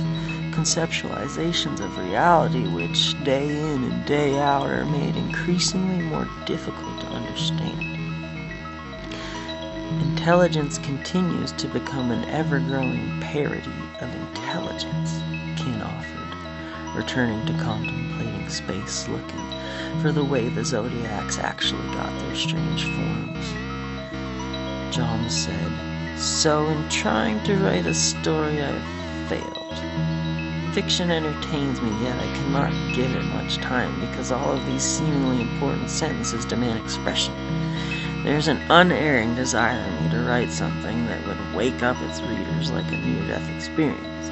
conceptualizations 0.50 1.80
of 1.80 1.99
reality 1.99 2.66
which 2.68 3.23
day 3.25 3.47
in 3.47 3.85
and 3.85 4.06
day 4.06 4.38
out 4.38 4.71
are 4.71 4.87
made 4.87 5.14
increasingly 5.16 6.02
more 6.04 6.26
difficult 6.47 6.99
to 7.00 7.06
understand. 7.09 7.83
Intelligence 10.00 10.78
continues 10.78 11.52
to 11.52 11.68
become 11.68 12.11
an 12.11 12.25
ever 12.30 12.59
growing 12.59 13.21
parody 13.21 13.71
of 14.00 14.14
intelligence, 14.14 15.21
offered, 15.83 16.15
returning 16.97 17.45
to 17.47 17.53
contemplating 17.62 18.49
space, 18.49 19.07
looking 19.09 19.45
for 20.00 20.12
the 20.12 20.25
way 20.25 20.49
the 20.49 20.65
zodiacs 20.65 21.38
actually 21.38 21.87
got 21.95 22.11
their 22.21 22.35
strange 22.35 22.85
forms. 22.85 23.53
Joms 24.95 25.37
said, 25.45 26.19
So, 26.19 26.67
in 26.67 26.88
trying 26.88 27.43
to 27.45 27.57
write 27.57 27.87
a 27.87 27.95
story, 27.95 28.62
I've 28.62 29.29
failed. 29.29 29.67
Fiction 30.75 31.11
entertains 31.11 31.81
me, 31.81 31.91
yet 32.03 32.19
I 32.19 32.26
cannot 32.35 32.95
give 32.95 33.15
it 33.15 33.25
much 33.25 33.57
time 33.59 33.99
because 34.00 34.31
all 34.33 34.53
of 34.53 34.67
these 34.67 34.83
seemingly 34.83 35.41
important 35.41 35.91
sentences 35.91 36.45
demand 36.45 36.79
expression. 36.83 37.35
There's 38.25 38.49
an 38.49 38.61
unerring 38.71 39.35
desire 39.35 39.79
in 39.79 40.05
me 40.05 40.11
to 40.11 40.21
write 40.21 40.50
something 40.50 41.07
that 41.07 41.26
would 41.26 41.55
wake 41.55 41.83
up 41.83 41.97
its 42.03 42.21
readers 42.23 42.71
like 42.71 42.91
a 42.93 42.97
near 42.97 43.29
death 43.29 43.49
experience. 43.57 44.31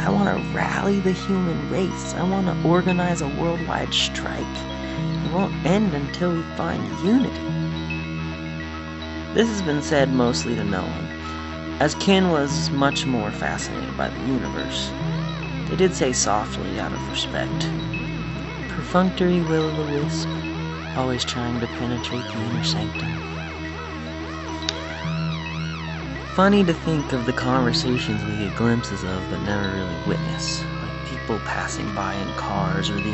I 0.00 0.08
want 0.08 0.28
to 0.30 0.50
rally 0.54 0.98
the 1.00 1.12
human 1.12 1.68
race. 1.70 2.14
I 2.14 2.22
want 2.22 2.46
to 2.46 2.68
organize 2.68 3.20
a 3.20 3.28
worldwide 3.28 3.92
strike. 3.92 4.40
It 4.40 5.30
won't 5.30 5.66
end 5.66 5.92
until 5.92 6.32
we 6.32 6.42
find 6.56 6.82
unity. 7.06 7.38
This 9.34 9.46
has 9.48 9.60
been 9.60 9.82
said 9.82 10.08
mostly 10.08 10.56
to 10.56 10.64
no 10.64 10.80
one, 10.80 11.76
as 11.82 11.94
Ken 11.96 12.30
was 12.30 12.70
much 12.70 13.04
more 13.04 13.30
fascinated 13.30 13.94
by 13.98 14.08
the 14.08 14.26
universe. 14.26 14.90
They 15.68 15.76
did 15.76 15.94
say 15.94 16.14
softly, 16.14 16.80
out 16.80 16.94
of 16.94 17.08
respect. 17.10 17.70
Perfunctory 18.70 19.42
will 19.42 19.66
o' 19.66 19.84
the 19.84 20.02
wisp 20.02 20.28
always 20.96 21.26
trying 21.26 21.60
to 21.60 21.66
penetrate 21.66 22.26
the 22.26 22.38
inner 22.38 22.64
sanctum. 22.64 23.29
Funny 26.40 26.64
to 26.64 26.72
think 26.72 27.12
of 27.12 27.26
the 27.26 27.34
conversations 27.34 28.24
we 28.24 28.38
get 28.38 28.56
glimpses 28.56 29.04
of 29.04 29.28
but 29.28 29.42
never 29.42 29.74
really 29.74 30.08
witness, 30.08 30.64
like 30.80 31.06
people 31.06 31.38
passing 31.40 31.94
by 31.94 32.14
in 32.14 32.32
cars 32.32 32.88
or 32.88 32.98
the 32.98 33.12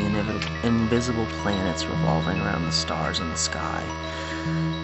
invisible 0.63 1.25
planets 1.41 1.85
revolving 1.87 2.39
around 2.39 2.63
the 2.63 2.71
stars 2.71 3.19
in 3.19 3.29
the 3.29 3.35
sky. 3.35 3.83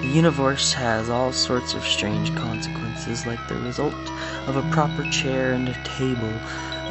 The 0.02 0.10
universe 0.10 0.74
has 0.74 1.10
all 1.10 1.32
sorts 1.32 1.74
of 1.74 1.86
strange 1.86 2.36
consequences, 2.36 3.26
like 3.26 3.40
the 3.48 3.56
result 3.56 3.96
of 4.46 4.58
a 4.58 4.70
proper 4.74 5.10
chair 5.10 5.54
and 5.54 5.70
a 5.70 5.84
table 5.86 6.34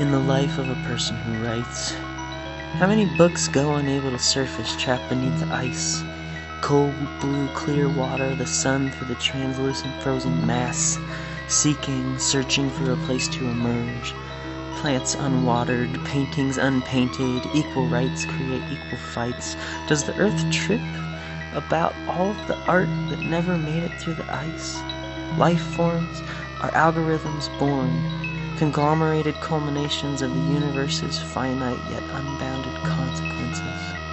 in 0.00 0.10
the 0.10 0.20
life 0.20 0.56
of 0.56 0.70
a 0.70 0.88
person 0.88 1.16
who 1.16 1.44
writes. 1.44 1.92
How 2.78 2.86
many 2.86 3.04
books 3.18 3.46
go 3.48 3.74
unable 3.74 4.10
to 4.10 4.18
surface, 4.18 4.74
trapped 4.78 5.10
beneath 5.10 5.38
the 5.40 5.54
ice? 5.54 6.02
Cold 6.62 6.94
blue 7.20 7.46
clear 7.48 7.90
water, 7.90 8.34
the 8.36 8.46
sun 8.46 8.90
through 8.92 9.08
the 9.08 9.16
translucent 9.16 10.02
frozen 10.02 10.46
mass, 10.46 10.98
seeking, 11.48 12.18
searching 12.18 12.70
for 12.70 12.92
a 12.92 12.96
place 13.06 13.28
to 13.28 13.48
emerge. 13.48 14.14
Plants 14.80 15.14
unwatered, 15.14 16.04
paintings 16.04 16.58
unpainted, 16.58 17.46
equal 17.54 17.86
rights 17.86 18.24
create 18.24 18.62
equal 18.70 18.98
fights. 18.98 19.56
Does 19.86 20.04
the 20.04 20.16
earth 20.16 20.50
trip 20.50 20.80
about 21.54 21.94
all 22.08 22.30
of 22.30 22.46
the 22.48 22.58
art 22.66 22.88
that 23.10 23.26
never 23.26 23.56
made 23.58 23.82
it 23.82 23.92
through 24.00 24.14
the 24.14 24.34
ice? 24.34 24.80
Life 25.38 25.62
forms 25.74 26.20
are 26.60 26.70
algorithms 26.72 27.48
born, 27.58 27.90
conglomerated 28.58 29.34
culminations 29.36 30.22
of 30.22 30.32
the 30.32 30.52
universe's 30.52 31.18
finite 31.18 31.78
yet 31.90 32.02
unbounded 32.02 32.74
consequences. 32.84 34.11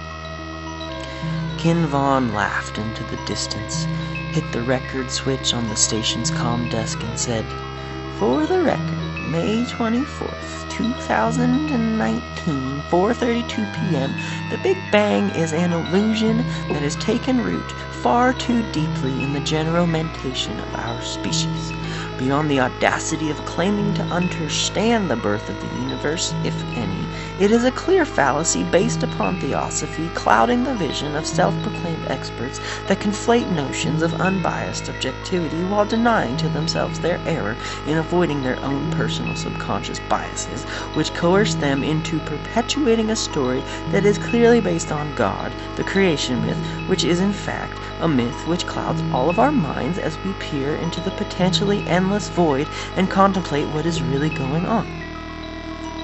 Ken 1.60 1.84
Vaughn 1.84 2.32
laughed 2.32 2.78
into 2.78 3.04
the 3.04 3.18
distance, 3.26 3.86
hit 4.32 4.50
the 4.50 4.62
record 4.62 5.10
switch 5.10 5.52
on 5.52 5.68
the 5.68 5.76
station's 5.76 6.30
com 6.30 6.66
desk, 6.70 7.02
and 7.02 7.20
said, 7.20 7.44
For 8.18 8.46
the 8.46 8.62
record, 8.62 9.28
May 9.28 9.64
24th, 9.64 10.70
2019, 10.70 12.80
4:32 12.88 13.74
p.m. 13.74 14.14
The 14.48 14.56
Big 14.56 14.78
Bang 14.90 15.28
is 15.34 15.52
an 15.52 15.74
illusion 15.74 16.38
that 16.72 16.80
has 16.80 16.96
taken 16.96 17.42
root 17.42 17.70
far 18.02 18.32
too 18.32 18.62
deeply 18.72 19.22
in 19.22 19.34
the 19.34 19.40
general 19.40 19.86
mentation 19.86 20.58
of 20.58 20.74
our 20.76 21.02
species 21.02 21.79
beyond 22.20 22.50
the 22.50 22.60
audacity 22.60 23.30
of 23.30 23.46
claiming 23.46 23.94
to 23.94 24.04
understand 24.12 25.10
the 25.10 25.16
birth 25.16 25.48
of 25.48 25.60
the 25.60 25.68
universe, 25.68 26.34
if 26.44 26.62
any. 26.74 27.08
It 27.38 27.50
is 27.50 27.64
a 27.64 27.72
clear 27.72 28.04
fallacy 28.04 28.62
based 28.62 29.02
upon 29.02 29.38
theosophy, 29.38 30.10
clouding 30.10 30.64
the 30.64 30.74
vision 30.76 31.16
of 31.16 31.26
self 31.26 31.60
proclaimed 31.62 32.06
experts 32.10 32.60
that 32.88 33.00
conflate 33.00 33.48
notions 33.48 34.02
of 34.02 34.12
unbiased 34.14 34.90
objectivity 34.90 35.64
while 35.64 35.86
denying 35.86 36.36
to 36.38 36.50
themselves 36.50 37.00
their 37.00 37.22
error 37.26 37.56
in 37.86 37.96
avoiding 37.96 38.42
their 38.42 38.62
own 38.62 38.90
personal 38.90 39.34
subconscious 39.34 39.98
biases, 40.00 40.64
which 40.92 41.14
coerce 41.14 41.54
them 41.54 41.82
into 41.82 42.20
perpetuating 42.20 43.10
a 43.10 43.16
story 43.16 43.64
that 43.88 44.04
is 44.04 44.18
clearly 44.18 44.60
based 44.60 44.92
on 44.92 45.14
God, 45.14 45.56
the 45.76 45.84
creation 45.84 46.42
myth, 46.42 46.60
which 46.86 47.04
is 47.04 47.20
in 47.20 47.32
fact 47.32 47.80
a 47.98 48.08
myth 48.08 48.46
which 48.46 48.66
clouds 48.66 49.02
all 49.10 49.30
of 49.30 49.38
our 49.38 49.52
minds 49.52 49.98
as 49.98 50.18
we 50.22 50.34
peer 50.34 50.76
into 50.76 51.00
the 51.00 51.12
potentially 51.12 51.82
endless 51.86 52.09
void 52.18 52.68
and 52.96 53.10
contemplate 53.10 53.68
what 53.68 53.86
is 53.86 54.02
really 54.02 54.30
going 54.30 54.66
on. 54.66 54.86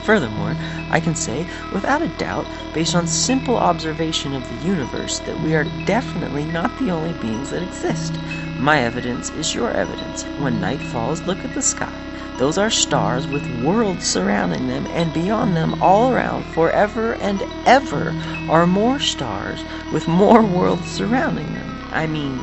Furthermore, 0.04 0.54
I 0.92 1.00
can 1.00 1.16
say, 1.16 1.48
without 1.72 2.00
a 2.00 2.08
doubt, 2.16 2.46
based 2.72 2.94
on 2.94 3.08
simple 3.08 3.56
observation 3.56 4.34
of 4.34 4.48
the 4.48 4.64
universe, 4.64 5.18
that 5.20 5.40
we 5.40 5.54
are 5.56 5.64
definitely 5.84 6.44
not 6.44 6.78
the 6.78 6.92
only 6.92 7.12
beings 7.14 7.50
that 7.50 7.62
exist. 7.62 8.14
My 8.60 8.78
evidence 8.78 9.30
is 9.30 9.52
your 9.52 9.72
evidence. 9.72 10.22
When 10.38 10.60
night 10.60 10.80
falls, 10.80 11.22
look 11.22 11.44
at 11.44 11.54
the 11.54 11.62
sky. 11.62 11.92
Those 12.38 12.56
are 12.56 12.70
stars 12.70 13.26
with 13.26 13.64
worlds 13.64 14.06
surrounding 14.06 14.68
them, 14.68 14.86
and 14.88 15.12
beyond 15.12 15.56
them, 15.56 15.82
all 15.82 16.12
around, 16.12 16.44
forever 16.54 17.14
and 17.14 17.42
ever, 17.66 18.14
are 18.48 18.66
more 18.66 19.00
stars 19.00 19.64
with 19.92 20.06
more 20.06 20.42
worlds 20.42 20.88
surrounding 20.88 21.52
them. 21.52 21.88
I 21.92 22.06
mean, 22.06 22.38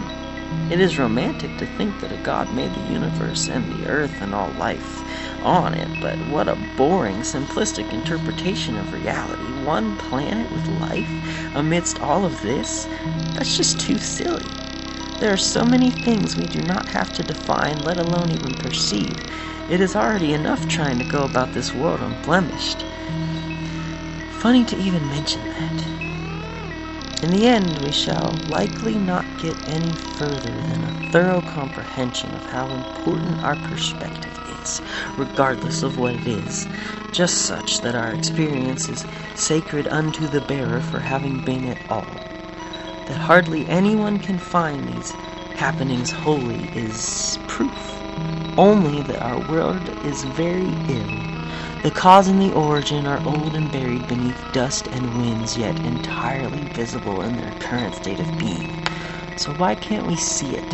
It 0.69 0.79
is 0.79 0.97
romantic 0.97 1.57
to 1.57 1.65
think 1.65 1.99
that 1.99 2.11
a 2.11 2.17
god 2.17 2.51
made 2.51 2.73
the 2.73 2.79
universe 2.81 3.47
and 3.47 3.71
the 3.71 3.85
earth 3.87 4.21
and 4.21 4.33
all 4.33 4.51
life 4.53 5.03
on 5.43 5.73
it, 5.73 5.89
but 5.99 6.17
what 6.27 6.47
a 6.47 6.55
boring, 6.55 7.17
simplistic 7.17 7.91
interpretation 7.91 8.77
of 8.77 8.93
reality. 8.93 9.51
One 9.51 9.97
planet 9.97 10.51
with 10.51 10.67
life 10.67 11.11
amidst 11.55 11.99
all 11.99 12.25
of 12.25 12.41
this? 12.41 12.87
That's 13.35 13.57
just 13.57 13.79
too 13.79 13.99
silly. 13.99 14.45
There 15.19 15.31
are 15.33 15.37
so 15.37 15.63
many 15.63 15.91
things 15.91 16.35
we 16.35 16.47
do 16.47 16.61
not 16.61 16.87
have 16.89 17.13
to 17.13 17.23
define, 17.23 17.79
let 17.83 17.97
alone 17.97 18.31
even 18.31 18.55
perceive. 18.55 19.15
It 19.69 19.79
is 19.79 19.95
already 19.95 20.33
enough 20.33 20.67
trying 20.67 20.97
to 20.99 21.05
go 21.05 21.23
about 21.23 21.53
this 21.53 21.73
world 21.73 22.01
unblemished. 22.01 22.85
Funny 24.41 24.65
to 24.65 24.75
even 24.77 25.07
mention 25.07 25.41
that. 25.49 25.72
In 27.23 27.31
the 27.31 27.47
end, 27.47 27.79
we 27.79 27.93
shall 27.93 28.33
likely 28.49 28.97
not 28.97 29.25
get 29.39 29.55
any 29.65 29.95
further 30.17 30.51
than 30.51 30.83
a 30.83 31.11
thorough 31.13 31.41
comprehension 31.41 32.35
of 32.35 32.43
how 32.43 32.67
important 32.67 33.39
our 33.45 33.55
perspective 33.55 34.37
is, 34.61 34.81
regardless 35.17 35.83
of 35.83 35.97
what 35.97 36.15
it 36.15 36.27
is, 36.27 36.67
just 37.13 37.45
such 37.45 37.79
that 37.79 37.95
our 37.95 38.13
experience 38.13 38.89
is 38.89 39.05
sacred 39.35 39.87
unto 39.87 40.27
the 40.27 40.41
bearer 40.41 40.81
for 40.81 40.99
having 40.99 41.39
been 41.45 41.65
at 41.65 41.79
all. 41.89 42.03
That 43.07 43.19
hardly 43.19 43.65
anyone 43.69 44.19
can 44.19 44.37
find 44.37 44.85
these 44.89 45.13
happenings 45.55 46.11
holy 46.11 46.67
is 46.75 47.39
proof 47.47 48.01
only 48.57 49.01
that 49.03 49.21
our 49.21 49.39
world 49.49 49.87
is 50.05 50.25
very 50.25 50.67
ill. 50.89 51.32
The 51.83 51.91
cause 51.91 52.29
and 52.29 52.41
the 52.41 52.53
origin 52.53 53.05
are 53.05 53.21
old 53.25 53.55
and 53.55 53.69
buried 53.69 54.07
beneath 54.07 54.49
dust 54.53 54.87
and 54.87 55.17
winds, 55.17 55.57
yet 55.57 55.75
entirely 55.85 56.63
visible 56.63 57.21
in 57.21 57.35
their 57.35 57.51
current 57.59 57.93
state 57.93 58.21
of 58.21 58.37
being. 58.37 58.87
So 59.35 59.51
why 59.51 59.75
can't 59.75 60.07
we 60.07 60.15
see 60.15 60.55
it? 60.55 60.69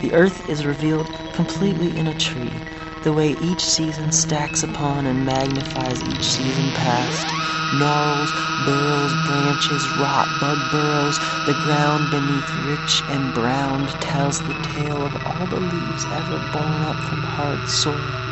The 0.00 0.14
earth 0.14 0.48
is 0.48 0.64
revealed 0.64 1.10
completely 1.34 1.98
in 1.98 2.06
a 2.06 2.14
tree, 2.14 2.62
the 3.02 3.12
way 3.12 3.32
each 3.32 3.62
season 3.62 4.10
stacks 4.10 4.62
upon 4.62 5.06
and 5.06 5.26
magnifies 5.26 6.02
each 6.02 6.24
season 6.32 6.72
past. 6.72 7.34
Gnarls, 7.70 8.32
burls, 8.58 9.14
branches, 9.14 9.90
rot, 9.90 10.40
bug 10.40 10.70
burrows, 10.70 11.18
the 11.44 11.54
ground 11.54 12.10
beneath 12.10 12.56
rich 12.56 13.04
and 13.06 13.34
browned 13.34 14.00
tells 14.00 14.40
the 14.40 14.54
tale 14.62 15.04
of 15.04 15.14
all 15.26 15.46
the 15.46 15.60
leaves 15.60 16.06
ever 16.10 16.38
borne 16.38 16.82
up 16.82 17.02
from 17.02 17.22
hard 17.22 17.68
soil. 17.68 18.25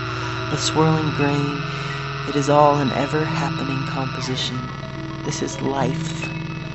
The 0.50 0.58
swirling 0.58 1.12
grain, 1.12 1.64
it 2.26 2.36
is 2.36 2.50
all 2.50 2.78
an 2.78 2.92
ever 2.92 3.24
happening 3.26 3.84
composition. 3.84 4.74
This 5.24 5.42
is 5.42 5.62
life. 5.62 6.30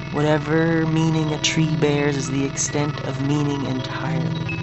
Whatever 0.10 0.88
meaning 0.88 1.32
a 1.34 1.38
tree 1.40 1.76
bears 1.76 2.18
is 2.18 2.30
the 2.30 2.46
extent 2.46 3.00
of 3.02 3.22
meaning 3.22 3.66
entirely. 3.66 4.58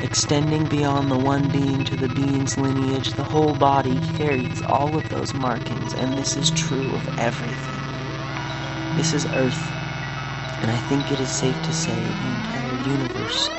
Extending 0.00 0.68
beyond 0.68 1.10
the 1.10 1.18
one 1.18 1.50
being 1.50 1.84
to 1.84 1.96
the 1.96 2.08
being's 2.08 2.58
lineage, 2.58 3.14
the 3.14 3.24
whole 3.24 3.54
body 3.54 4.00
carries 4.00 4.62
all 4.62 4.96
of 4.96 5.08
those 5.10 5.34
markings, 5.34 5.94
and 5.94 6.18
this 6.18 6.36
is 6.36 6.50
true 6.50 6.94
of 6.96 7.08
everything. 7.16 7.86
This 8.92 9.14
is 9.14 9.28
Earth, 9.32 9.74
and 10.60 10.70
I 10.70 10.78
think 10.78 11.10
it 11.12 11.20
is 11.20 11.32
safe 11.32 11.62
to 11.62 11.72
say 11.72 12.12
the 12.12 12.30
entire 12.30 12.74
universe, 12.74 13.50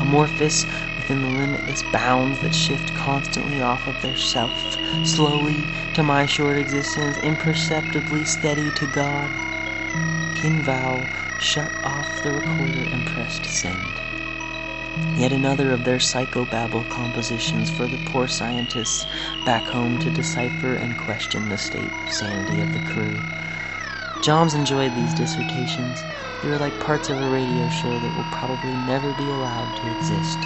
amorphous 0.00 0.66
within 1.08 1.22
the 1.22 1.28
limitless 1.28 1.82
bounds 1.84 2.38
that 2.40 2.54
shift 2.54 2.94
constantly 2.94 3.62
off 3.62 3.86
of 3.86 4.02
their 4.02 4.14
self, 4.14 4.76
slowly 5.06 5.66
to 5.94 6.02
my 6.02 6.26
short 6.26 6.58
existence, 6.58 7.16
imperceptibly 7.22 8.26
steady 8.26 8.70
to 8.72 8.86
God. 8.88 9.30
Kin 10.36 10.62
Vow 10.62 11.08
shut 11.38 11.72
off 11.82 12.22
the 12.22 12.30
recorder 12.30 12.82
and 12.92 13.06
pressed 13.06 13.46
send. 13.46 14.02
Yet 15.16 15.32
another 15.32 15.72
of 15.72 15.84
their 15.84 15.96
psychobabble 15.96 16.90
compositions 16.90 17.70
for 17.70 17.88
the 17.88 17.98
poor 17.98 18.28
scientists 18.28 19.06
back 19.46 19.64
home 19.66 19.98
to 20.00 20.10
decipher 20.10 20.74
and 20.74 20.98
question 20.98 21.48
the 21.48 21.56
state 21.56 21.90
of 22.02 22.12
sanity 22.12 22.60
of 22.60 22.74
the 22.74 22.92
crew. 22.92 23.24
Joms 24.20 24.52
enjoyed 24.54 24.94
these 24.94 25.14
dissertations. 25.14 26.04
They 26.42 26.50
were 26.50 26.58
like 26.58 26.78
parts 26.80 27.08
of 27.08 27.18
a 27.18 27.28
radio 27.28 27.70
show 27.70 27.98
that 27.98 28.14
will 28.14 28.28
probably 28.30 28.76
never 28.76 29.14
be 29.14 29.30
allowed 29.30 29.74
to 29.76 29.90
exist. 29.90 30.38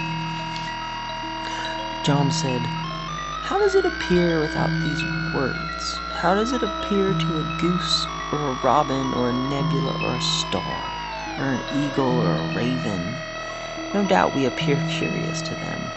Joms 2.03 2.37
said, 2.37 2.69
How 3.43 3.57
does 3.57 3.75
it 3.75 3.85
appear 3.85 4.41
without 4.41 4.81
these 4.81 5.05
words? 5.05 6.01
How 6.11 6.35
does 6.35 6.51
it 6.51 6.61
appear 6.61 7.13
to 7.13 7.39
a 7.39 7.43
goose 7.43 8.09
or 8.29 8.49
a 8.49 8.51
robin 8.51 9.13
or 9.13 9.29
a 9.29 9.33
nebula 9.33 9.93
or 10.01 10.15
a 10.15 10.21
star 10.21 10.91
or 11.37 11.53
an 11.53 11.63
eagle 11.71 12.19
or 12.19 12.39
a 12.39 12.43
raven? 12.43 13.23
No 13.93 14.03
doubt 14.03 14.33
we 14.33 14.43
appear 14.43 14.81
curious 14.81 15.41
to 15.43 15.55
them. 15.55 15.93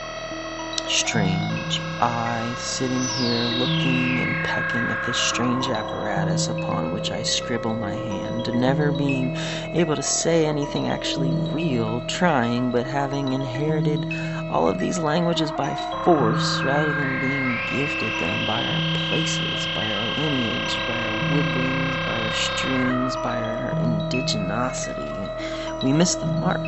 Strange, 0.86 1.82
I 2.00 2.54
sitting 2.56 3.08
here 3.08 3.48
looking 3.48 4.20
and 4.20 4.40
pecking 4.44 4.92
at 4.92 5.02
this 5.02 5.18
strange 5.18 5.68
apparatus 5.68 6.48
upon 6.48 6.92
which 6.92 7.10
I 7.10 7.24
scribble 7.24 7.74
my 7.74 7.94
hand, 7.96 8.54
never 8.54 8.92
being 8.92 9.36
able 9.74 9.96
to 9.96 10.02
say 10.02 10.46
anything 10.46 10.86
actually 10.86 11.32
real, 11.32 12.02
trying, 12.02 12.70
but 12.70 12.86
having 12.86 13.32
inherited 13.32 14.12
all 14.50 14.68
of 14.68 14.78
these 14.78 14.98
languages 14.98 15.50
by 15.52 15.74
force 16.04 16.62
rather 16.64 16.92
than 16.92 17.18
being 17.18 17.60
gifted 17.66 18.18
them 18.18 18.46
by 18.46 18.64
our 18.64 18.82
places, 18.94 19.66
by 19.68 19.90
our 19.92 20.06
lineage, 20.06 20.84
by 20.86 21.02
our 21.02 21.16
woodlands, 21.16 21.96
by 21.98 22.22
our 22.22 22.32
streams, 22.32 23.16
by 23.16 23.42
our 23.42 23.70
indigenosity. 23.72 25.82
We 25.82 25.92
miss 25.92 26.14
the 26.16 26.26
mark 26.26 26.60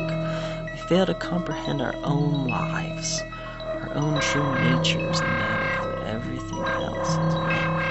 We 0.73 0.79
fail 0.89 1.05
to 1.05 1.13
comprehend 1.15 1.81
our 1.81 1.95
own 2.03 2.47
lives, 2.47 3.23
our 3.63 3.91
own 3.95 4.19
true 4.19 4.59
natures, 4.59 5.21
and 5.21 5.39
that 5.39 5.61
of 5.61 6.07
everything 6.07 6.65
else 6.81 7.17
as 7.19 7.37
well. 7.37 7.87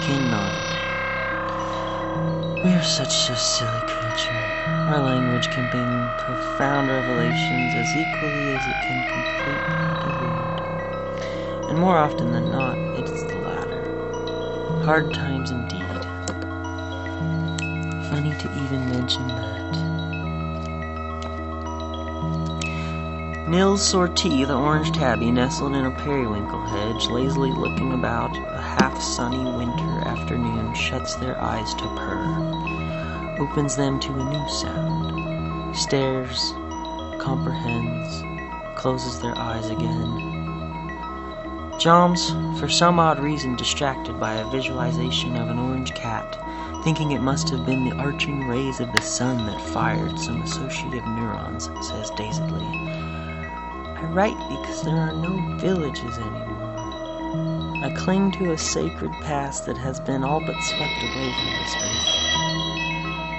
Kin 0.00 0.30
nodded. 0.30 0.78
We 2.64 2.74
are 2.74 2.82
such 2.82 3.30
a 3.30 3.36
silly. 3.36 3.83
Our 4.94 5.02
language 5.02 5.50
can 5.50 5.66
bring 5.66 6.08
profound 6.16 6.88
revelations 6.88 7.74
as 7.74 7.96
equally 7.96 8.52
as 8.52 8.64
it 8.64 8.80
can 8.80 9.02
completely 9.02 9.96
delude. 9.98 10.60
And 11.68 11.80
more 11.80 11.98
often 11.98 12.30
than 12.30 12.48
not, 12.52 12.78
it 12.96 13.10
is 13.10 13.26
the 13.26 13.38
latter. 13.40 13.82
Hard 14.84 15.12
times 15.12 15.50
indeed. 15.50 15.82
Funny 18.08 18.36
to 18.38 18.48
even 18.62 18.88
mention 18.88 19.26
that. 19.26 19.64
Nils 23.48 23.82
Sortie, 23.84 24.44
the 24.44 24.54
orange 24.54 24.92
tabby, 24.92 25.32
nestled 25.32 25.74
in 25.74 25.86
a 25.86 25.90
periwinkle 25.90 26.66
hedge, 26.66 27.08
lazily 27.08 27.50
looking 27.50 27.94
about 27.94 28.30
a 28.36 28.60
half 28.60 29.02
sunny 29.02 29.42
winter 29.42 30.06
afternoon, 30.06 30.72
shuts 30.72 31.16
their 31.16 31.36
eyes 31.40 31.74
to 31.74 31.88
purr, 31.96 32.93
opens 33.38 33.76
them 33.76 33.98
to 34.00 34.12
a 34.12 34.24
new 34.24 34.48
sound, 34.48 35.76
stares, 35.76 36.52
comprehends, 37.18 38.22
closes 38.78 39.20
their 39.20 39.36
eyes 39.36 39.70
again. 39.70 40.34
Joms, 41.80 42.30
for 42.60 42.68
some 42.68 43.00
odd 43.00 43.18
reason 43.18 43.56
distracted 43.56 44.20
by 44.20 44.34
a 44.34 44.50
visualization 44.50 45.36
of 45.36 45.48
an 45.48 45.58
orange 45.58 45.92
cat, 45.94 46.38
thinking 46.84 47.10
it 47.10 47.20
must 47.20 47.48
have 47.50 47.66
been 47.66 47.88
the 47.88 47.96
arching 47.96 48.46
rays 48.46 48.78
of 48.78 48.92
the 48.92 49.00
sun 49.00 49.46
that 49.46 49.60
fired 49.60 50.18
some 50.18 50.42
associative 50.42 51.04
neurons, 51.04 51.70
says 51.80 52.10
dazedly. 52.10 52.64
I 52.64 54.04
write 54.12 54.38
because 54.48 54.82
there 54.82 54.96
are 54.96 55.12
no 55.12 55.56
villages 55.58 56.18
anymore. 56.18 57.84
I 57.84 57.92
cling 57.96 58.30
to 58.32 58.52
a 58.52 58.58
sacred 58.58 59.12
past 59.22 59.66
that 59.66 59.76
has 59.78 59.98
been 59.98 60.22
all 60.22 60.40
but 60.40 60.60
swept 60.62 61.02
away 61.02 61.32
from 61.32 61.52
this 61.52 61.74
earth. 61.76 62.23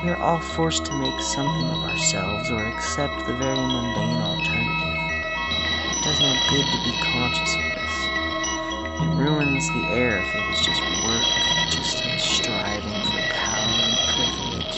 We 0.05 0.11
are 0.11 0.21
all 0.21 0.39
forced 0.39 0.85
to 0.85 0.93
make 0.93 1.19
something 1.19 1.67
of 1.67 1.81
ourselves 1.89 2.51
or 2.51 2.63
accept 2.63 3.25
the 3.25 3.33
very 3.33 3.57
mundane 3.57 4.21
alternative. 4.21 4.99
It 5.97 6.03
does 6.03 6.21
no 6.21 6.37
good 6.47 6.61
to 6.63 6.77
be 6.85 6.93
conscious 7.01 7.55
of 7.55 7.65
this. 7.73 7.95
It 9.01 9.17
ruins 9.17 9.67
the 9.71 9.81
air 9.97 10.19
if 10.19 10.29
it 10.35 10.45
is 10.53 10.61
just 10.61 10.83
work, 11.01 11.25
just 11.71 11.97
striving 12.21 13.01
for 13.01 13.17
power 13.33 13.81
and 13.81 13.97
privilege. 14.13 14.77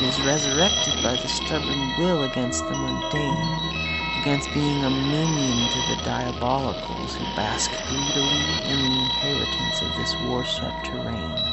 is 0.00 0.22
resurrected 0.22 1.02
by 1.02 1.16
the 1.16 1.28
stubborn 1.28 1.92
will 1.98 2.22
against 2.22 2.66
the 2.66 2.74
mundane 2.74 3.82
against 4.22 4.54
being 4.54 4.82
a 4.84 4.88
minion 4.88 5.68
to 5.68 5.78
the 5.92 6.00
diabolicals 6.08 7.16
who 7.16 7.36
bask 7.36 7.70
greedily 7.86 8.70
in 8.70 8.80
the 8.80 9.02
inheritance 9.02 9.82
of 9.82 9.94
this 9.96 10.16
war-swept 10.24 10.86
terrain. 10.86 11.51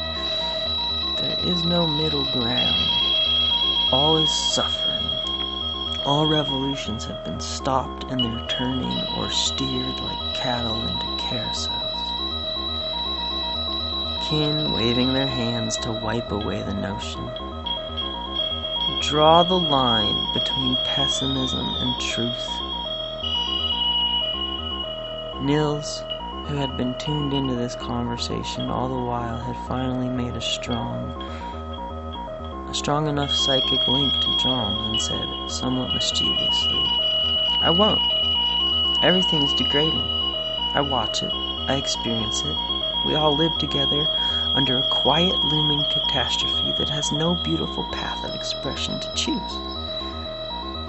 Is 1.49 1.65
no 1.65 1.87
middle 1.87 2.25
ground. 2.25 3.91
All 3.91 4.17
is 4.17 4.29
suffering. 4.29 5.03
All 6.05 6.27
revolutions 6.27 7.05
have 7.05 7.25
been 7.25 7.39
stopped 7.39 8.03
in 8.11 8.19
their 8.19 8.45
turning 8.47 8.99
or 9.17 9.31
steered 9.31 9.99
like 9.99 10.35
cattle 10.35 10.79
into 10.85 11.07
carousels. 11.17 11.73
Kin 14.29 14.71
waving 14.73 15.11
their 15.11 15.25
hands 15.25 15.75
to 15.77 15.91
wipe 15.91 16.31
away 16.31 16.61
the 16.61 16.75
notion. 16.75 17.27
draw 19.01 19.41
the 19.41 19.59
line 19.59 20.31
between 20.35 20.77
pessimism 20.85 21.65
and 21.65 21.99
truth. 21.99 22.47
Nils, 25.41 26.03
who 26.49 26.55
had 26.55 26.75
been 26.75 26.97
tuned 26.97 27.31
into 27.31 27.53
this 27.53 27.75
conversation 27.75 28.71
all 28.71 28.89
the 28.89 29.05
while, 29.05 29.37
had 29.37 29.55
finally 29.67 30.09
made 30.09 30.35
a 30.35 30.41
strong, 30.41 31.11
a 32.67 32.73
strong 32.73 33.07
enough 33.07 33.29
psychic 33.29 33.87
link 33.87 34.11
to 34.11 34.37
Joms 34.41 34.89
and 34.89 34.99
said, 34.99 35.51
somewhat 35.51 35.93
mischievously, 35.93 36.83
I 37.61 37.69
won't. 37.69 38.01
Everything's 39.03 39.53
degrading. 39.53 40.01
I 40.73 40.81
watch 40.81 41.21
it. 41.21 41.31
I 41.31 41.75
experience 41.75 42.41
it. 42.41 42.57
We 43.05 43.13
all 43.13 43.37
live 43.37 43.55
together 43.59 44.07
under 44.55 44.79
a 44.79 44.87
quiet 44.89 45.43
looming 45.43 45.85
catastrophe 45.91 46.73
that 46.79 46.89
has 46.89 47.11
no 47.11 47.35
beautiful 47.43 47.87
path 47.91 48.23
of 48.25 48.33
expression 48.33 48.99
to 48.99 49.13
choose, 49.13 49.53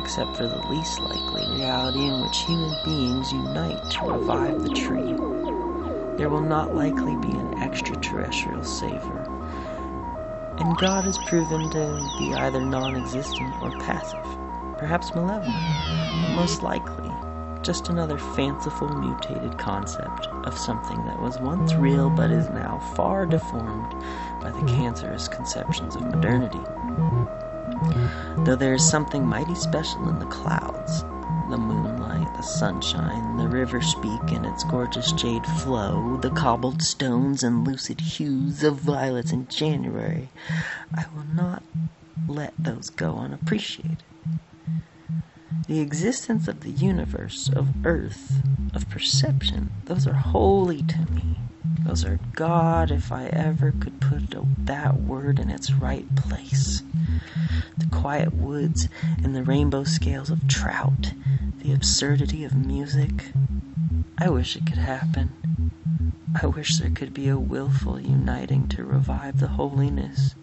except 0.01 0.35
for 0.39 0.47
the 0.47 0.67
least 0.69 1.01
likely 1.01 1.47
reality 1.55 2.07
in 2.07 2.23
which 2.23 2.39
human 2.39 2.75
beings 2.83 3.31
unite 3.31 3.91
to 3.91 4.07
revive 4.07 4.63
the 4.63 4.71
tree. 4.71 5.40
There 6.21 6.29
will 6.29 6.43
not 6.43 6.75
likely 6.75 7.17
be 7.17 7.31
an 7.31 7.63
extraterrestrial 7.63 8.63
savior, 8.63 9.25
and 10.59 10.77
God 10.77 11.07
is 11.07 11.17
proven 11.17 11.71
to 11.71 12.13
be 12.19 12.35
either 12.35 12.61
non 12.61 12.95
existent 12.95 13.55
or 13.63 13.71
passive, 13.79 14.27
perhaps 14.77 15.15
malevolent, 15.15 15.57
but 16.21 16.35
most 16.35 16.63
likely 16.63 17.11
just 17.63 17.89
another 17.89 18.19
fanciful 18.19 18.89
mutated 18.89 19.57
concept 19.57 20.27
of 20.45 20.59
something 20.59 21.03
that 21.07 21.23
was 21.23 21.41
once 21.41 21.73
real 21.73 22.11
but 22.11 22.31
is 22.31 22.51
now 22.51 22.81
far 22.95 23.25
deformed 23.25 23.95
by 24.43 24.51
the 24.51 24.67
cancerous 24.67 25.27
conceptions 25.27 25.97
of 25.97 26.03
modernity. 26.03 26.61
Though 28.45 28.57
there 28.57 28.75
is 28.75 28.87
something 28.87 29.27
mighty 29.27 29.55
special 29.55 30.07
in 30.11 30.19
the 30.19 30.27
clouds, 30.27 31.03
the 31.51 31.59
moonlight, 31.59 32.33
the 32.37 32.43
sunshine, 32.43 33.37
the 33.37 33.49
river 33.49 33.81
speak 33.81 34.23
and 34.31 34.47
its 34.47 34.63
gorgeous 34.65 35.11
jade 35.13 35.45
flow, 35.45 36.17
the 36.23 36.31
cobbled 36.31 36.81
stones 36.81 37.43
and 37.43 37.67
lucid 37.67 38.01
hues 38.01 38.63
of 38.63 38.77
violets 38.77 39.33
in 39.33 39.49
January, 39.49 40.29
I 40.95 41.07
will 41.15 41.25
not 41.35 41.65
let 42.29 42.55
those 42.57 42.89
go 42.91 43.17
unappreciated. 43.17 44.05
The 45.67 45.81
existence 45.81 46.47
of 46.47 46.61
the 46.61 46.71
universe, 46.71 47.49
of 47.49 47.85
earth, 47.85 48.43
of 48.73 48.89
perception, 48.89 49.73
those 49.87 50.07
are 50.07 50.15
holy 50.15 50.83
to 50.83 51.11
me. 51.11 51.37
Those 51.85 52.05
are 52.05 52.21
God, 52.35 52.93
if 52.93 53.11
I 53.11 53.27
ever 53.27 53.73
could 53.73 54.01
put 54.01 54.37
that 54.71 55.01
word 55.01 55.41
in 55.41 55.51
its 55.51 55.73
right 55.73 56.07
place. 56.15 56.85
The 57.77 57.87
quiet 57.87 58.33
woods 58.33 58.89
and 59.21 59.35
the 59.35 59.43
rainbow 59.43 59.83
scales 59.83 60.31
of 60.31 60.47
trout, 60.47 61.13
the 61.57 61.73
absurdity 61.73 62.45
of 62.45 62.55
music. 62.55 63.33
I 64.17 64.31
wish 64.31 64.55
it 64.55 64.67
could 64.67 64.79
happen. 64.79 65.73
I 66.41 66.47
wish 66.47 66.79
there 66.79 66.91
could 66.91 67.13
be 67.13 67.27
a 67.27 67.37
willful 67.37 67.99
uniting 67.99 68.69
to 68.69 68.85
revive 68.85 69.41
the 69.41 69.49
holiness, 69.49 70.37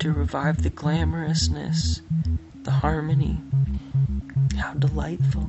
to 0.00 0.12
revive 0.12 0.64
the 0.64 0.70
glamorousness, 0.70 2.00
the 2.64 2.72
harmony, 2.72 3.40
how 4.56 4.72
delightful. 4.74 5.48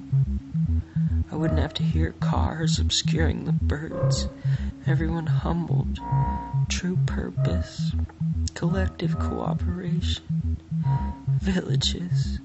I 1.32 1.36
wouldn't 1.36 1.60
have 1.60 1.74
to 1.74 1.84
hear 1.84 2.12
cars 2.20 2.78
obscuring 2.78 3.46
the 3.46 3.52
birds. 3.52 4.30
Everyone 4.86 5.26
humbled. 5.26 6.00
True 6.70 6.98
purpose. 7.08 7.92
Collective 8.54 9.18
cooperation. 9.20 10.58
Villages. 11.42 12.40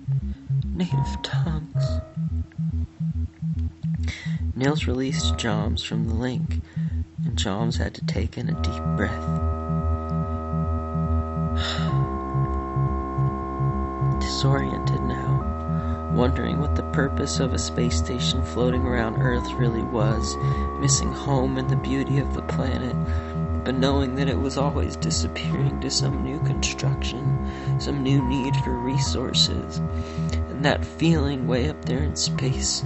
Native 0.67 1.23
tongues. 1.23 2.01
Nils 4.57 4.87
released 4.87 5.37
Joms 5.37 5.83
from 5.85 6.09
the 6.09 6.15
link, 6.15 6.63
and 7.25 7.37
Joms 7.37 7.77
had 7.77 7.95
to 7.95 8.05
take 8.07 8.39
in 8.39 8.49
a 8.49 8.63
deep 8.63 8.83
breath. 8.97 9.29
Disoriented 14.21 15.03
now 15.03 15.45
wondering 16.15 16.61
what 16.61 16.77
the 16.77 16.83
purpose 16.93 17.41
of 17.41 17.53
a 17.53 17.59
space 17.59 17.97
station 17.97 18.43
floating 18.43 18.83
around 18.83 19.21
Earth 19.21 19.51
really 19.55 19.83
was, 19.83 20.37
missing 20.79 21.13
home 21.13 21.59
and 21.59 21.69
the 21.69 21.77
beauty 21.77 22.19
of 22.19 22.35
the 22.35 22.43
planet, 22.43 22.95
but 23.65 23.75
knowing 23.75 24.15
that 24.17 24.29
it 24.29 24.39
was 24.39 24.59
always 24.59 24.97
disappearing 24.97 25.81
to 25.81 25.91
some 25.91 26.23
new 26.23 26.39
construction, 26.41 27.51
some 27.81 28.03
new 28.03 28.23
need 28.29 28.55
for 28.57 28.73
resources, 28.73 29.79
and 29.79 30.65
that 30.65 30.85
feeling 30.85 31.47
way 31.47 31.69
up 31.71 31.85
there 31.85 32.03
in 32.03 32.15
space, 32.15 32.85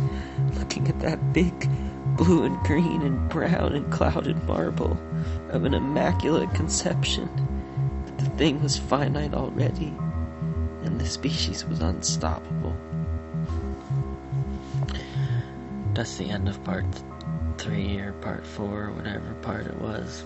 looking 0.55 0.87
at 0.89 1.01
that 1.01 1.33
big 1.33 1.69
blue 2.17 2.45
and 2.45 2.59
green 2.65 3.03
and 3.03 3.29
brown 3.29 3.75
and 3.75 3.91
clouded 3.93 4.43
marble 4.45 4.99
of 5.51 5.65
an 5.65 5.75
immaculate 5.75 6.53
conception, 6.55 7.29
that 8.07 8.19
the 8.19 8.31
thing 8.37 8.63
was 8.63 8.79
finite 8.79 9.35
already, 9.35 9.93
and 10.85 11.01
the 11.01 11.07
species 11.07 11.65
was 11.65 11.81
unstoppable. 11.81 12.77
that's 15.99 16.17
the 16.17 16.31
end 16.31 16.49
of 16.49 16.63
part 16.63 16.85
three 17.59 17.99
or 17.99 18.13
part 18.13 18.47
four, 18.47 18.85
or 18.85 18.93
whatever 18.93 19.35
part 19.43 19.67
it 19.67 19.81
was. 19.81 20.23